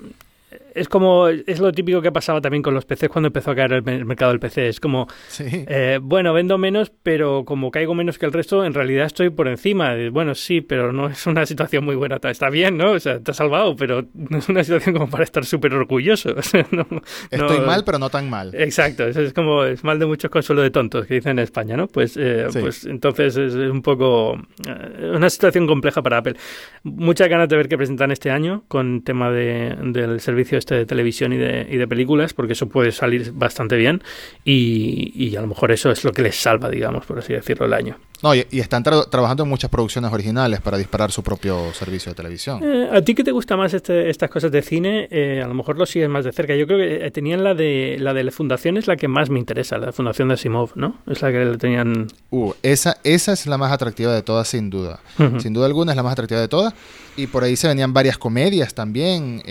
[0.78, 3.74] es como, es lo típico que pasaba también con los PCs cuando empezó a caer
[3.74, 4.68] el, mercado del PC.
[4.68, 5.08] Es como,
[5.40, 9.48] eh, bueno, vendo menos, pero como caigo menos que el resto, en realidad estoy por
[9.48, 9.96] encima.
[10.12, 12.20] Bueno, sí, pero no es una situación muy buena.
[12.22, 12.92] Está bien, ¿no?
[12.92, 16.36] O sea, te has salvado, pero no es una situación como para estar súper orgulloso.
[17.32, 18.54] estoy mal, pero no tan mal.
[18.54, 21.88] Exacto, es, como, es mal de muchos consuelo de tontos que dicen en España, ¿no?
[21.88, 24.36] Pues, eh, pues entonces es un poco
[24.68, 26.36] eh, una situación compleja para Apple.
[26.84, 30.86] Muchas ganas de ver qué presentan este año con tema de, del servicio este de
[30.86, 34.04] televisión y de, y de películas, porque eso puede salir bastante bien
[34.44, 37.66] y, y, a lo mejor eso es lo que les salva, digamos, por así decirlo,
[37.66, 37.98] el año.
[38.22, 42.62] No, y, están trabajando en muchas producciones originales para disparar su propio servicio de televisión.
[42.64, 45.08] Eh, ¿A ti qué te gusta más este, estas cosas de cine?
[45.10, 46.54] Eh, a lo mejor lo sigues más de cerca.
[46.56, 49.30] Yo creo que eh, tenían la de la de la fundación es la que más
[49.30, 50.98] me interesa, la fundación de Asimov, ¿no?
[51.08, 52.08] Es la que le tenían...
[52.32, 55.00] Uh, esa, esa es la más atractiva de todas, sin duda.
[55.38, 56.74] Sin duda alguna es la más atractiva de todas.
[57.18, 59.42] Y por ahí se venían varias comedias también.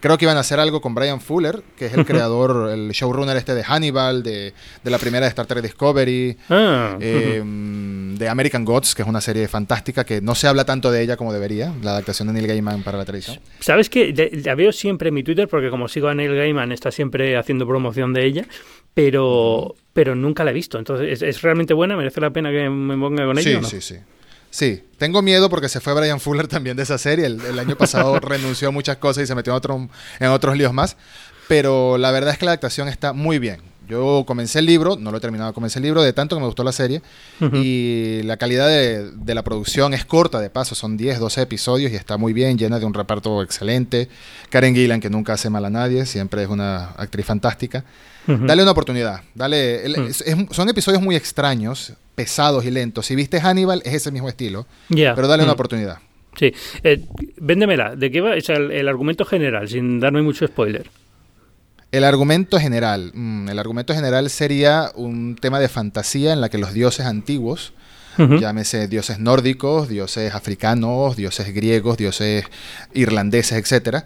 [0.00, 3.36] creo que iban a hacer algo con Brian Fuller, que es el creador, el showrunner
[3.36, 6.36] este de Hannibal, de, de la primera de Star Trek Discovery.
[6.50, 6.98] Ah,
[7.44, 11.02] Mm, de American Gods, que es una serie fantástica que no se habla tanto de
[11.02, 13.38] ella como debería, la adaptación de Neil Gaiman para la televisión.
[13.60, 14.12] ¿Sabes que
[14.44, 17.66] La veo siempre en mi Twitter porque como sigo a Neil Gaiman está siempre haciendo
[17.66, 18.46] promoción de ella,
[18.94, 20.78] pero, pero nunca la he visto.
[20.78, 21.96] Entonces, ¿es, realmente buena?
[21.96, 23.62] ¿Merece la pena que me ponga con ella?
[23.62, 24.00] Sí, sí, sí.
[24.54, 27.26] Sí, tengo miedo porque se fue Brian Fuller también de esa serie.
[27.26, 29.88] El, año pasado renunció a muchas cosas y se metió en, otro,
[30.20, 30.96] en otros líos más.
[31.48, 33.62] Pero la verdad es que la adaptación está muy bien.
[33.88, 36.46] Yo comencé el libro, no lo he terminado, comencé el libro de tanto que me
[36.46, 37.02] gustó la serie
[37.52, 41.96] y la calidad de, la producción es corta, de paso, son 10, 12 episodios y
[41.96, 44.08] está muy bien, llena de un reparto excelente.
[44.50, 47.84] Karen Gillan, que nunca hace mal a nadie, siempre es una actriz fantástica.
[48.26, 49.82] Dale una oportunidad, dale,
[50.50, 53.06] son episodios muy extraños, pesados y lentos.
[53.06, 55.98] Si viste Hannibal, es ese mismo estilo, pero dale una oportunidad.
[56.38, 56.52] Sí,
[56.82, 57.04] eh,
[57.36, 58.34] véndemela, ¿de qué va?
[58.34, 60.90] el argumento general, sin darme mucho spoiler.
[61.92, 63.12] El argumento general.
[63.14, 67.72] Mm, el argumento general sería un tema de fantasía en la que los dioses antiguos,
[68.18, 72.44] llámese dioses nórdicos, dioses africanos, dioses griegos, dioses
[72.94, 74.04] irlandeses, etcétera,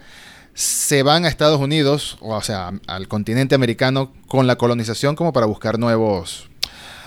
[0.59, 5.45] se van a Estados Unidos, o, sea, al continente americano con la colonización como para
[5.45, 6.49] buscar nuevos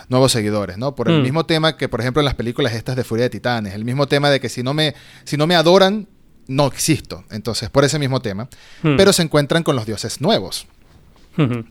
[0.09, 0.95] nuevos seguidores, ¿no?
[0.95, 1.23] Por el mm.
[1.23, 4.09] mismo tema que, por ejemplo, en las películas estas de Furia de Titanes, el mismo
[4.09, 4.95] tema de que si no me,
[5.25, 6.09] si no me adoran,
[6.47, 7.25] no existo.
[7.31, 8.49] Entonces, por ese mismo tema.
[8.83, 8.97] Hmm.
[8.97, 10.67] Pero se encuentran con los dioses nuevos.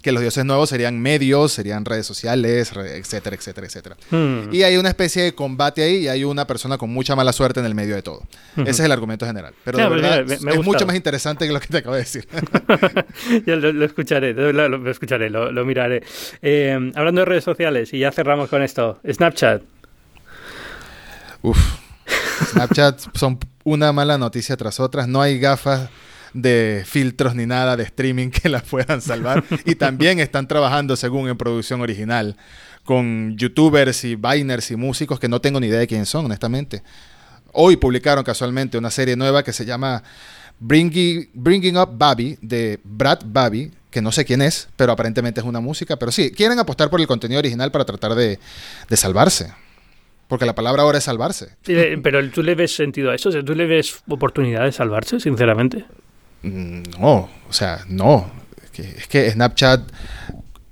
[0.01, 3.97] Que los dioses nuevos serían medios, serían redes sociales, etcétera, etcétera, etcétera.
[4.51, 7.59] Y hay una especie de combate ahí y hay una persona con mucha mala suerte
[7.59, 8.23] en el medio de todo.
[8.57, 9.53] Ese es el argumento general.
[9.63, 12.27] Pero de verdad es mucho más interesante que lo que te acabo de decir.
[13.45, 16.03] Yo lo, escucharé, lo, escucharé, lo, miraré.
[16.41, 18.99] Eh, hablando de redes sociales, y ya cerramos con esto.
[19.09, 19.61] Snapchat.
[21.41, 21.57] Uf.
[22.51, 25.07] Snapchat son una mala noticia tras otra.
[25.07, 25.89] No hay gafas
[26.33, 29.43] de filtros ni nada de streaming que las puedan salvar.
[29.65, 32.35] y también están trabajando, según en producción original,
[32.83, 36.83] con youtubers y biners y músicos que no tengo ni idea de quién son, honestamente.
[37.53, 40.03] Hoy publicaron casualmente una serie nueva que se llama
[40.59, 45.45] Bringing, Bringing Up Babi, de Brad Babi, que no sé quién es, pero aparentemente es
[45.45, 45.97] una música.
[45.97, 48.39] Pero sí, quieren apostar por el contenido original para tratar de,
[48.87, 49.51] de salvarse.
[50.31, 51.57] Porque la palabra ahora es salvarse.
[51.67, 55.83] Eh, pero tú le ves sentido a eso, ¿tú le ves oportunidad de salvarse, sinceramente?
[56.43, 58.31] Mm, no, o sea, no.
[58.73, 59.81] Es que, Snapchat,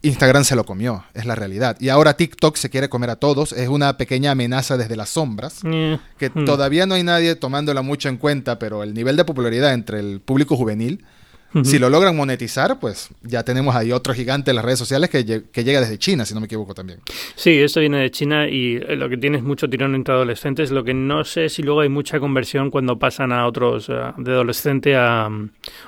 [0.02, 1.78] Instagram se lo comió, es la realidad.
[1.80, 5.60] Y ahora TikTok se quiere comer a todos, es una pequeña amenaza desde las sombras,
[5.64, 6.46] mm, que mm.
[6.46, 10.22] todavía no hay nadie tomándola mucho en cuenta, pero el nivel de popularidad entre el
[10.22, 11.06] público juvenil
[11.64, 15.24] si lo logran monetizar, pues ya tenemos ahí otro gigante en las redes sociales que,
[15.24, 17.00] llega desde China, si no me equivoco también.
[17.36, 20.72] Sí, esto viene de China y eh, lo que tiene es mucho tirón entre adolescentes.
[20.72, 24.32] Lo que no sé si luego hay mucha conversión cuando pasan a otros, eh, de
[24.32, 25.30] adolescente a.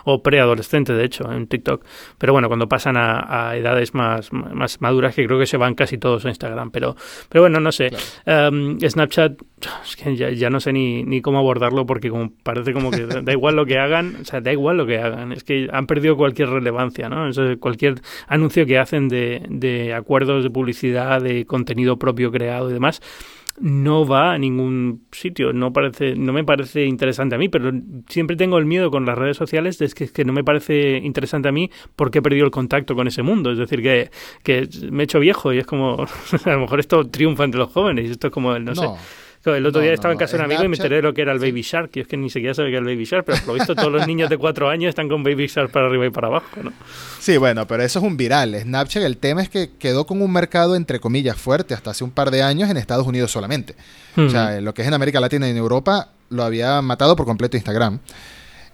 [0.05, 1.85] o preadolescente, de hecho, en TikTok.
[2.17, 5.97] Pero bueno, cuando pasan a, edades más, más maduras, que creo que se van casi
[5.97, 6.71] todos a Instagram.
[6.71, 6.95] Pero,
[7.29, 7.91] pero bueno, no sé.
[8.25, 9.39] Em, Snapchat,
[9.85, 13.31] es que ya, no sé ni, ni cómo abordarlo porque como parece como que da
[13.31, 15.31] igual lo que hagan, o sea, da igual lo que hagan.
[15.31, 17.29] Es que han perdido cualquier relevancia, ¿no?
[17.59, 23.01] cualquier anuncio que hacen de, de acuerdos de publicidad, de contenido propio creado y demás,
[23.59, 27.71] no va a ningún sitio, no parece, no me parece interesante a mí, pero
[28.07, 31.49] siempre tengo el miedo con las redes sociales de que, que no me parece interesante
[31.49, 34.09] a mí porque he perdido el contacto con ese mundo, es decir, que,
[34.43, 36.05] que me he hecho viejo y es como,
[36.45, 38.75] a lo mejor esto triunfa entre los jóvenes, esto es como, no, no.
[38.75, 38.87] sé
[39.45, 41.21] el otro día estaba en casa de un amigo y me enteré de lo que
[41.21, 43.25] era el Baby Shark, y es que ni siquiera sabía que era el Baby Shark,
[43.25, 45.87] pero por lo visto todos los niños de cuatro años están con Baby Shark para
[45.87, 46.71] arriba y para abajo, ¿no?
[47.19, 48.55] Sí, bueno, pero eso es un viral.
[48.59, 52.11] Snapchat, el tema es que quedó con un mercado, entre comillas, fuerte hasta hace un
[52.11, 53.75] par de años en Estados Unidos solamente.
[54.15, 57.25] O sea, lo que es en América Latina y en Europa lo había matado por
[57.25, 57.99] completo Instagram.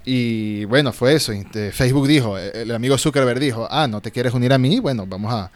[0.06, 1.34] Y bueno, fue eso.
[1.74, 4.80] Facebook dijo, el amigo Zuckerberg dijo, ah, ¿no te quieres unir a mí?
[4.80, 5.52] Bueno, vamos a,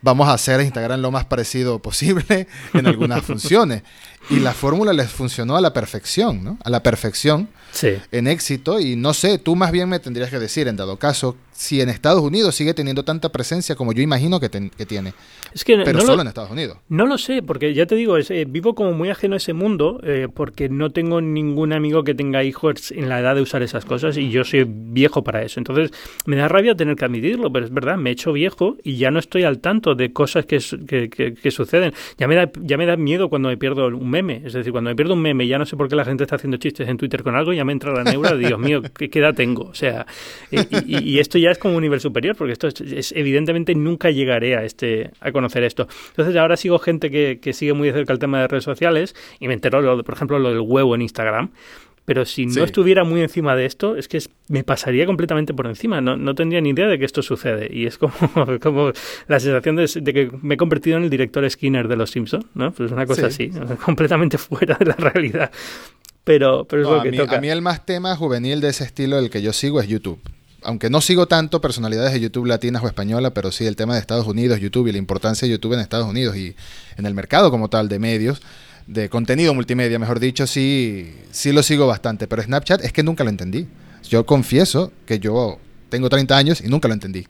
[0.00, 3.82] vamos a hacer Instagram lo más parecido posible en algunas funciones.
[4.30, 6.58] Y la fórmula les funcionó a la perfección, ¿no?
[6.64, 7.88] A la perfección Sí.
[8.12, 11.36] en éxito y no sé, tú más bien me tendrías que decir, en dado caso,
[11.52, 15.14] si en Estados Unidos sigue teniendo tanta presencia como yo imagino que, ten- que tiene,
[15.54, 16.76] Es que pero no solo lo, en Estados Unidos.
[16.88, 19.52] no lo sé, porque ya te digo, es, eh, vivo como muy ajeno a ese
[19.54, 23.62] mundo, eh, porque no tengo ningún amigo que tenga hijos en la edad de usar
[23.62, 25.58] esas cosas y yo soy viejo para eso.
[25.60, 25.90] Entonces,
[26.26, 29.10] me da rabia tener que admitirlo, pero es verdad, me he hecho viejo y ya
[29.10, 31.92] no estoy al tanto de cosas que, que- que suceden.
[32.18, 34.42] Ya me, da, ya me da miedo cuando me pierdo un meme.
[34.44, 36.36] Es decir, cuando me pierdo un meme ya no sé por qué la gente está
[36.36, 39.18] haciendo chistes en Twitter con algo, ya me entra la neura Dios mío, ¿qué, qué
[39.18, 39.64] edad tengo?
[39.64, 40.06] O sea,
[40.50, 44.56] y, esto ya es como un nivel superior, porque esto es, es- evidentemente nunca llegaré
[44.56, 45.88] a este a conocer esto.
[46.10, 49.14] Entonces ahora sigo gente que, que sigue muy de cerca el tema de redes sociales
[49.40, 51.50] y me entero, lo por ejemplo, lo del huevo en Instagram.
[52.04, 52.60] Pero si no Sí.
[52.62, 56.00] estuviera muy encima de esto, es que es- me pasaría completamente por encima.
[56.00, 57.68] No, no tendría ni idea de que esto sucede.
[57.72, 58.12] Y es como,
[58.60, 58.92] como
[59.28, 62.44] la sensación de, de que me he convertido en el director Skinner de Los Simpsons,
[62.54, 62.72] ¿no?
[62.72, 63.50] Pues una cosa Sí.
[63.54, 65.50] así, completamente fuera de la realidad.
[66.24, 67.36] Pero, pero es No, lo a, que mí, toca.
[67.36, 70.20] a mí el más tema juvenil de ese estilo, el que yo sigo, es YouTube.
[70.64, 74.00] Aunque no sigo tanto personalidades de YouTube latinas o españolas, pero sí el tema de
[74.00, 76.54] Estados Unidos, YouTube y la importancia de YouTube en Estados Unidos y
[76.96, 78.40] en el mercado como tal de medios,
[78.86, 82.26] de contenido multimedia, mejor dicho, sí, sí lo sigo bastante.
[82.26, 83.66] Pero Snapchat es que nunca lo entendí.
[84.08, 85.58] Yo confieso que yo
[85.88, 87.26] tengo 30 años y nunca lo entendí.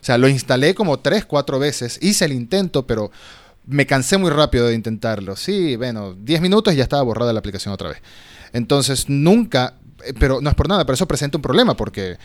[0.00, 3.10] O sea, lo instalé como 3, 4 veces, hice el intento, pero
[3.66, 5.36] me cansé muy rápido de intentarlo.
[5.36, 7.98] Sí, bueno, 10 minutos y ya estaba borrada la aplicación otra vez.
[8.52, 9.74] Entonces, nunca,
[10.04, 12.16] eh, pero no es por nada, pero eso presenta un problema porque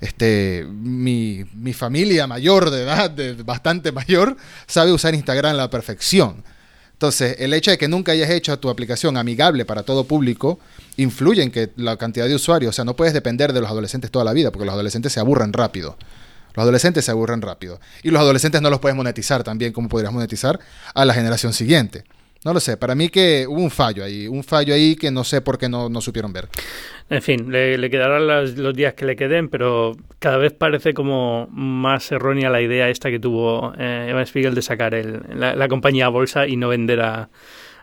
[0.00, 5.70] este, mi, mi familia mayor de edad, de, bastante mayor, sabe usar Instagram a la
[5.70, 6.44] perfección.
[7.02, 10.60] Entonces, el hecho de que nunca hayas hecho tu aplicación amigable para todo público
[10.96, 14.12] influye en que la cantidad de usuarios, o sea, no puedes depender de los adolescentes
[14.12, 15.96] toda la vida, porque los adolescentes se aburren rápido.
[16.54, 17.80] Los adolescentes se aburren rápido.
[18.04, 20.60] Y los adolescentes no los puedes monetizar también como podrías monetizar
[20.94, 22.04] a la generación siguiente.
[22.44, 25.22] No lo sé, para mí que hubo un fallo ahí, un fallo ahí que no
[25.22, 26.48] sé por qué no, no supieron ver.
[27.08, 30.92] En fin, le, le quedarán las- los días que le queden, pero cada vez parece
[30.92, 35.54] como más errónea la idea esta que tuvo eh, Evan Spiegel de sacar el- la,
[35.54, 37.28] la compañía a bolsa y no vender a,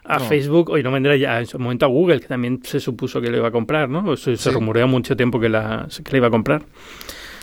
[0.03, 0.25] a No.
[0.25, 3.21] Facebook o y no vender ya en su momento a Google, que también se supuso
[3.21, 4.17] que lo iba a comprar, ¿no?
[4.17, 6.63] Se, rumoreó mucho tiempo que la, que la iba a comprar.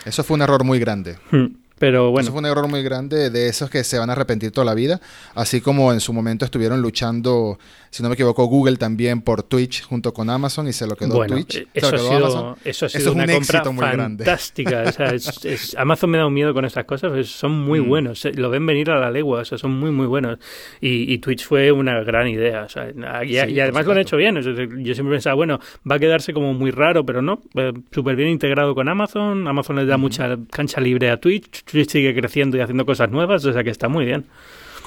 [0.05, 1.15] Eso fue un error muy grande.
[1.31, 1.45] Hmm.
[1.79, 4.51] Pero Eso bueno, fue un error muy grande de esos que se van a arrepentir
[4.51, 4.99] toda la vida,
[5.35, 7.59] así como en su momento estuvieron luchando,
[7.97, 11.15] si no me equivoco, Google también por Twitch junto con Amazon y se lo quedó
[11.15, 11.55] bueno, Twitch.
[11.57, 12.55] eh, eso lo ha, quedó sido, Amazon.
[12.63, 14.23] eso ha Eso sido es una un compra éxito muy grande.
[14.25, 14.83] fantástica.
[14.87, 17.87] O sea, es- es- Amazon me da un miedo con estas cosas, son muy Mm.
[17.87, 20.37] buenos, se- lo ven venir a la legua, o sea, son muy, muy buenos.
[20.79, 22.89] Y, y Twitch fue una gran idea, o sea,
[23.23, 24.35] y, Sí, además lo han hecho bien.
[24.35, 28.29] yo siempre pensaba, bueno, va a quedarse como muy raro, pero no, eh, súper bien
[28.29, 32.59] integrado con Amazon, Amazon le da mucha cancha libre a Twitch, Twitch sigue creciendo y
[32.59, 34.25] haciendo cosas nuevas, o sea que está muy bien.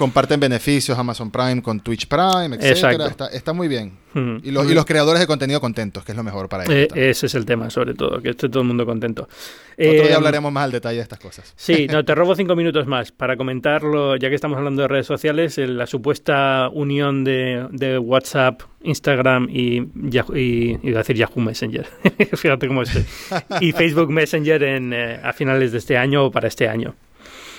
[0.01, 2.69] Comparten beneficios Amazon Prime con Twitch Prime, etcétera.
[2.71, 3.07] Exacto.
[3.07, 3.99] Está, está muy bien.
[4.13, 4.37] Mm.
[4.43, 6.89] Y los, y los creadores de contenido contentos, que es lo mejor para ellos.
[6.95, 9.21] Eh, ese es el tema, sobre todo, que esté todo el mundo contento.
[9.21, 9.31] Otro
[9.77, 11.53] Eh, día hablaremos más al detalle de estas cosas.
[11.55, 15.05] Sí, no, te robo cinco minutos más para comentarlo, ya que estamos hablando de redes
[15.05, 21.15] sociales, eh, la supuesta unión de, de WhatsApp, Instagram y, Yahoo, y iba a decir
[21.15, 21.85] Yahoo Messenger,
[22.35, 23.05] fíjate cómo estoy,
[23.61, 26.95] y Facebook Messenger en, eh, a finales de este año o para este año.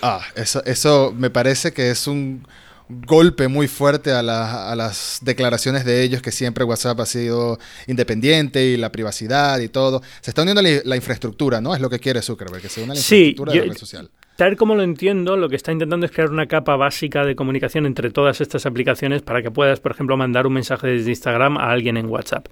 [0.02, 2.46] Ah, eso, eso me parece que es un
[2.88, 7.58] golpe muy fuerte a, la- a las declaraciones de ellos que siempre WhatsApp ha sido
[7.86, 10.02] independiente y la privacidad y todo.
[10.20, 11.74] Se está uniendo la, la infraestructura, ¿no?
[11.74, 14.10] Es lo que quiere Zuckerberg, que se una la Sí, infraestructura de la red social.
[14.36, 17.86] Tal como lo entiendo, lo que está intentando es crear una capa básica de comunicación
[17.86, 21.70] entre todas estas aplicaciones para que puedas, por ejemplo, mandar un mensaje desde Instagram a
[21.70, 22.48] alguien en WhatsApp.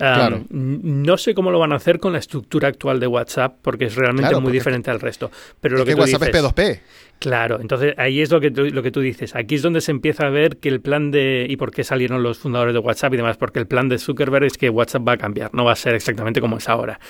[0.00, 0.44] Um, Claro.
[0.50, 3.96] No sé cómo lo van a hacer con la estructura actual de WhatsApp, porque es
[3.96, 5.30] realmente Claro, muy diferente al resto.
[5.60, 6.80] Pero lo que, que tú WhatsApp dices, es P2P.
[7.18, 9.34] Claro, entonces ahí es lo que, tú, lo que tú dices.
[9.34, 11.46] Aquí es donde se empieza a ver que el plan de...
[11.48, 14.44] y por qué salieron los fundadores de WhatsApp y demás, porque el plan de Zuckerberg
[14.44, 17.00] es que WhatsApp va a cambiar, no va a ser exactamente como es ahora.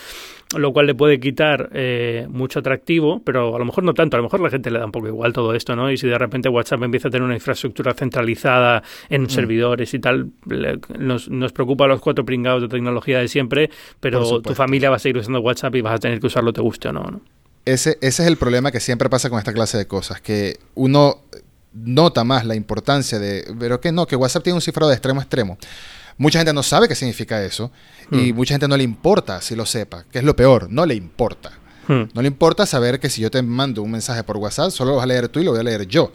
[0.56, 4.20] Lo cual le puede quitar eh, mucho atractivo, pero a lo mejor no tanto, a
[4.20, 5.90] lo mejor la gente le da un poco igual todo esto, ¿no?
[5.90, 9.28] Y si de repente WhatsApp empieza a tener una infraestructura centralizada en Mm.
[9.28, 13.70] servidores y tal, le- nos, nos preocupa a los cuatro pringados de tecnología de siempre,
[13.98, 16.60] pero tu familia va a seguir usando WhatsApp y vas a tener que usarlo te
[16.60, 17.20] guste o no, ¿no?
[17.66, 21.22] Ese, ese es el problema que siempre pasa con esta clase de cosas, que uno
[21.74, 25.20] nota más la importancia de, pero que no, que WhatsApp tiene un cifrado de extremo
[25.20, 25.58] a extremo.
[26.16, 27.70] Mucha gente no sabe qué significa eso
[28.10, 28.36] y Hmm.
[28.36, 31.50] mucha gente no le importa si lo sepa, que es lo peor, no le importa.
[31.88, 32.04] Hmm.
[32.14, 34.96] No le importa saber que si yo te mando un mensaje por WhatsApp, solo lo
[34.96, 36.12] vas a leer tú y lo voy a leer yo.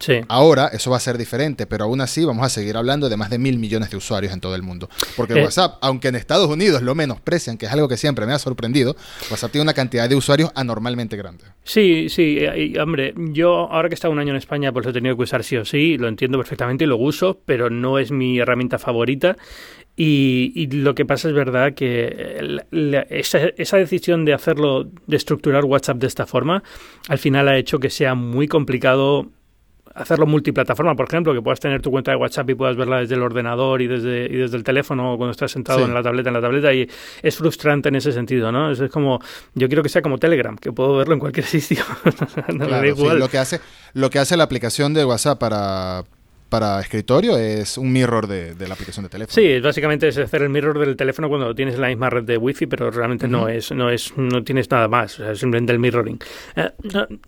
[0.00, 0.14] Sí.
[0.28, 3.30] Ahora eso va a ser diferente, pero aún así vamos a seguir hablando de más
[3.30, 4.88] de mil millones de usuarios en todo el mundo.
[5.16, 5.44] Porque Eh.
[5.44, 8.96] WhatsApp, aunque en Estados Unidos lo menosprecian, que es algo que siempre me ha sorprendido,
[9.30, 11.44] WhatsApp tiene una cantidad de usuarios anormalmente grande.
[11.62, 14.90] Sí, sí, y, hombre, yo ahora que he estado un año en España, pues lo
[14.90, 17.98] he tenido que usar sí o sí, lo entiendo perfectamente y lo uso, pero no
[17.98, 19.36] es mi herramienta favorita.
[19.96, 24.32] Y, y lo que pasa es verdad que eh, la- la- esa, esa decisión de
[24.32, 26.62] hacerlo, de estructurar WhatsApp de esta forma,
[27.08, 29.28] al final ha hecho que sea muy complicado
[29.94, 33.14] hacerlo multiplataforma, por ejemplo, que puedas tener tu cuenta de WhatsApp y puedas verla desde
[33.16, 35.84] el ordenador y desde, y desde el teléfono cuando estás sentado Sí.
[35.86, 36.88] en la tableta, en la tableta, y
[37.22, 38.70] es frustrante en ese sentido, ¿no?
[38.70, 39.20] Es, es como,
[39.54, 41.82] yo quiero que sea como Telegram, que puedo verlo en cualquier sitio.
[42.54, 43.60] no Claro, sí, lo que hace,
[43.94, 46.04] lo que hace la aplicación de WhatsApp para,
[46.48, 49.34] para escritorio es un mirror de, de la aplicación de teléfono.
[49.34, 52.36] Sí, básicamente es hacer el mirror del teléfono cuando tienes en la misma red de
[52.36, 55.72] wifi, pero realmente no es, no es, no tienes nada más, o sea, es simplemente
[55.72, 56.18] el mirroring.
[56.56, 56.70] Eh,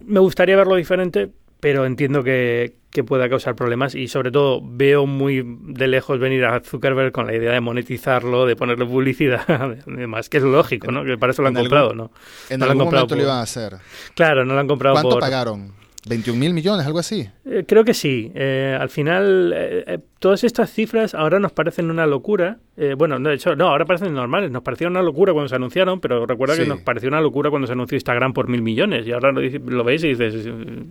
[0.07, 1.29] me gustaría verlo diferente,
[1.63, 6.45] pero entiendo que, que pueda causar problemas y sobre todo veo muy de lejos venir
[6.45, 9.45] a Zuckerberg con la idea de monetizarlo, de ponerle publicidad,
[9.87, 11.05] además que es lógico, ¿no?
[11.05, 12.11] Que para eso lo han En algún- comprado, ¿no?
[12.51, 13.77] En no lo han algún comprado momento lo iban a hacer.
[14.17, 15.21] Claro, no lo han comprado ¿Cuánto por...
[15.21, 15.73] pagaron?
[16.09, 16.85] ¿21 mil millones?
[16.87, 17.29] Algo así.
[17.45, 18.33] Eh, creo que sí.
[18.35, 22.59] Eh, al final, eh, eh, todas estas cifras ahora nos parecen una locura.
[22.97, 24.51] Bueno, de hecho, no, ahora parecen normales.
[24.51, 26.69] Nos parecieron una locura cuando se anunciaron, pero recuerda que Sí.
[26.69, 29.07] nos pareció una locura cuando se anunció Instagram por mil millones.
[29.07, 30.49] Y ahora lo, veis y dices,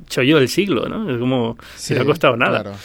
[0.07, 1.09] chollo del siglo, ¿no?
[1.11, 2.61] Es como, si no ha costado nada.
[2.61, 2.77] claro.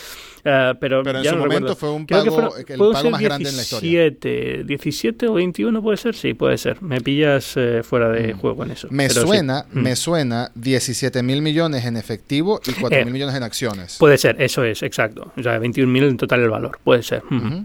[0.49, 1.77] Eh, pero Pero en ya su no momento recuerdo.
[1.77, 3.91] fue un Creo que pago, fueron- el ¿puedo pago más grande en la historia.
[4.03, 6.81] 17, 17 o 21 puede ser, sí, puede ser.
[6.83, 8.39] Me pillas eh, fuera de Mm.
[8.39, 8.87] juego en eso.
[8.93, 9.27] Me pero sí.
[9.27, 9.79] suena, Mm.
[9.81, 13.97] me suena 17 mil millones en efectivo y 4 mil Eh, millones en acciones.
[13.99, 15.33] Puede ser, eso es, exacto.
[15.37, 17.23] O sea, 21.000 en total el valor, puede ser.
[17.25, 17.35] Ujú.
[17.45, 17.65] Ujú.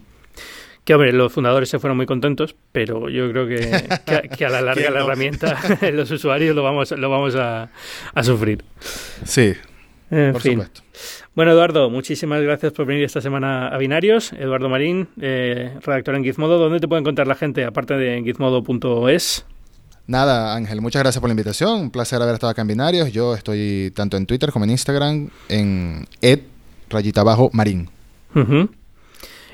[0.84, 3.58] Que hombre, los fundadores se fueron muy contentos, pero yo creo que,
[4.08, 5.06] que, a- que a la larga ¿Quién la no?
[5.06, 5.60] herramienta,
[5.94, 7.70] los usuarios lo vamos, lo vamos a,
[8.16, 8.64] a sufrir.
[9.24, 9.54] Sí,
[10.10, 10.54] En por fin.
[10.54, 10.82] supuesto.
[11.34, 14.34] Bueno, Eduardo, muchísimas gracias por venir esta semana a Binarios.
[14.34, 16.58] Eduardo Marín, eh, redactor en Gizmodo.
[16.58, 19.46] ¿Dónde te puede encontrar la gente, aparte de en gizmodo.es?
[20.08, 21.84] Nada, Ángel, muchas gracias por la invitación.
[21.84, 23.14] Un placer haber estado acá en Binarios.
[23.14, 26.42] Yo estoy tanto en Twitter como en Instagram en ed
[26.90, 27.90] rayita abajo marín.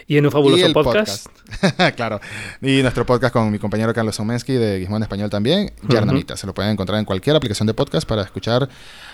[0.10, 1.28] Y en un fabuloso y podcast.
[1.28, 1.96] podcast.
[1.98, 2.22] claro.
[2.62, 6.38] Y nuestro podcast con mi compañero Carlos Somensky de Gizmo en Español también, Yarnamita.
[6.38, 8.70] Se lo pueden encontrar en cualquier aplicación de podcast para escuchar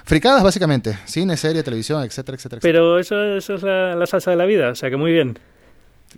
[0.06, 0.98] fricadas, básicamente.
[1.06, 2.60] Cine, serie, televisión, etcétera, etcétera.
[2.60, 2.62] etcétera.
[2.62, 5.39] Pero eso, eso es la, la salsa de la vida, o sea que muy bien.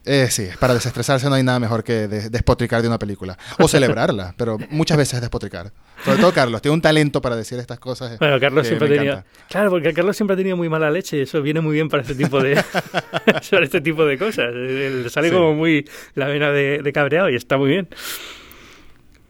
[0.03, 3.37] Eh, sí, para desestresarse no hay nada mejor que de- despotricar de una película.
[3.59, 5.71] O celebrarla, pero muchas veces despotricar.
[6.03, 8.11] Sobre todo Carlos, tiene un talento para decir estas cosas.
[8.13, 9.23] eh, Bueno, Carlos siempre tenía.
[9.49, 12.01] Claro, porque Carlos siempre ha tenido muy mala leche y eso viene muy bien para
[12.03, 12.55] este tipo de,
[13.51, 14.53] para este tipo de cosas.
[14.53, 15.33] Le sale Sí.
[15.35, 17.87] como muy la vena de, de cabreado y está muy bien.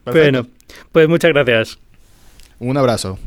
[0.03, 0.11] Perfecto.
[0.31, 0.47] Bueno,
[0.91, 1.77] pues muchas gracias.
[2.59, 3.17] Un abrazo.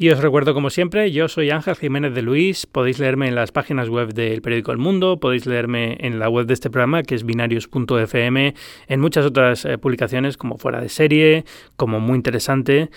[0.00, 2.66] Y os recuerdo, como siempre, yo soy Ángel Jiménez de Luis.
[2.66, 6.46] Podéis leerme en las páginas web del periódico El Mundo, podéis leerme en la web
[6.46, 8.54] de este programa, que es binarios.fm,
[8.86, 11.44] en muchas otras eh, publicaciones, como Fuera de Serie,
[11.74, 12.90] como Muy Interesante.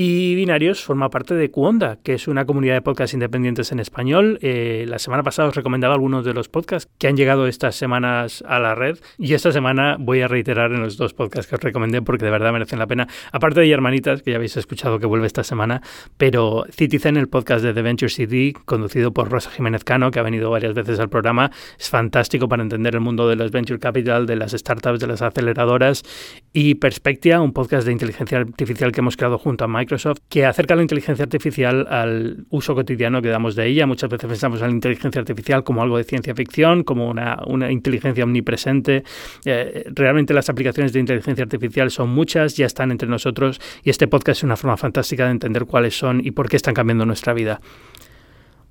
[0.00, 4.38] Y Binarios forma parte de Cuonda, que es una comunidad de podcasts independientes en español.
[4.42, 8.44] Eh, la semana pasada os recomendaba algunos de los podcasts que han llegado estas semanas
[8.46, 9.00] a la red.
[9.18, 12.30] Y esta semana voy a reiterar en los dos podcasts que os recomendé porque de
[12.30, 13.08] verdad merecen la pena.
[13.32, 15.82] Aparte de Hermanitas, que ya habéis escuchado que vuelve esta semana,
[16.16, 20.22] pero Citizen, el podcast de The Venture City, conducido por Rosa Jiménez Cano, que ha
[20.22, 24.26] venido varias veces al programa, es fantástico para entender el mundo de los venture capital,
[24.26, 26.04] de las startups, de las aceleradoras.
[26.52, 30.76] Y Perspectia, un podcast de inteligencia artificial que hemos creado junto a Microsoft, que acerca
[30.76, 33.86] la inteligencia artificial al uso cotidiano que damos de ella.
[33.86, 37.72] Muchas veces pensamos en la inteligencia artificial como algo de ciencia ficción, como una, una
[37.72, 39.02] inteligencia omnipresente.
[39.46, 44.06] Eh, realmente las aplicaciones de inteligencia artificial son muchas, ya están entre nosotros y este
[44.08, 47.32] podcast es una forma fantástica de entender cuáles son y por qué están cambiando nuestra
[47.32, 47.60] vida.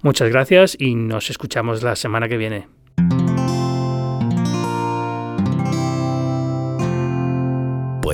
[0.03, 2.76] Muchas gracias y nos escuchamos la semana que viene.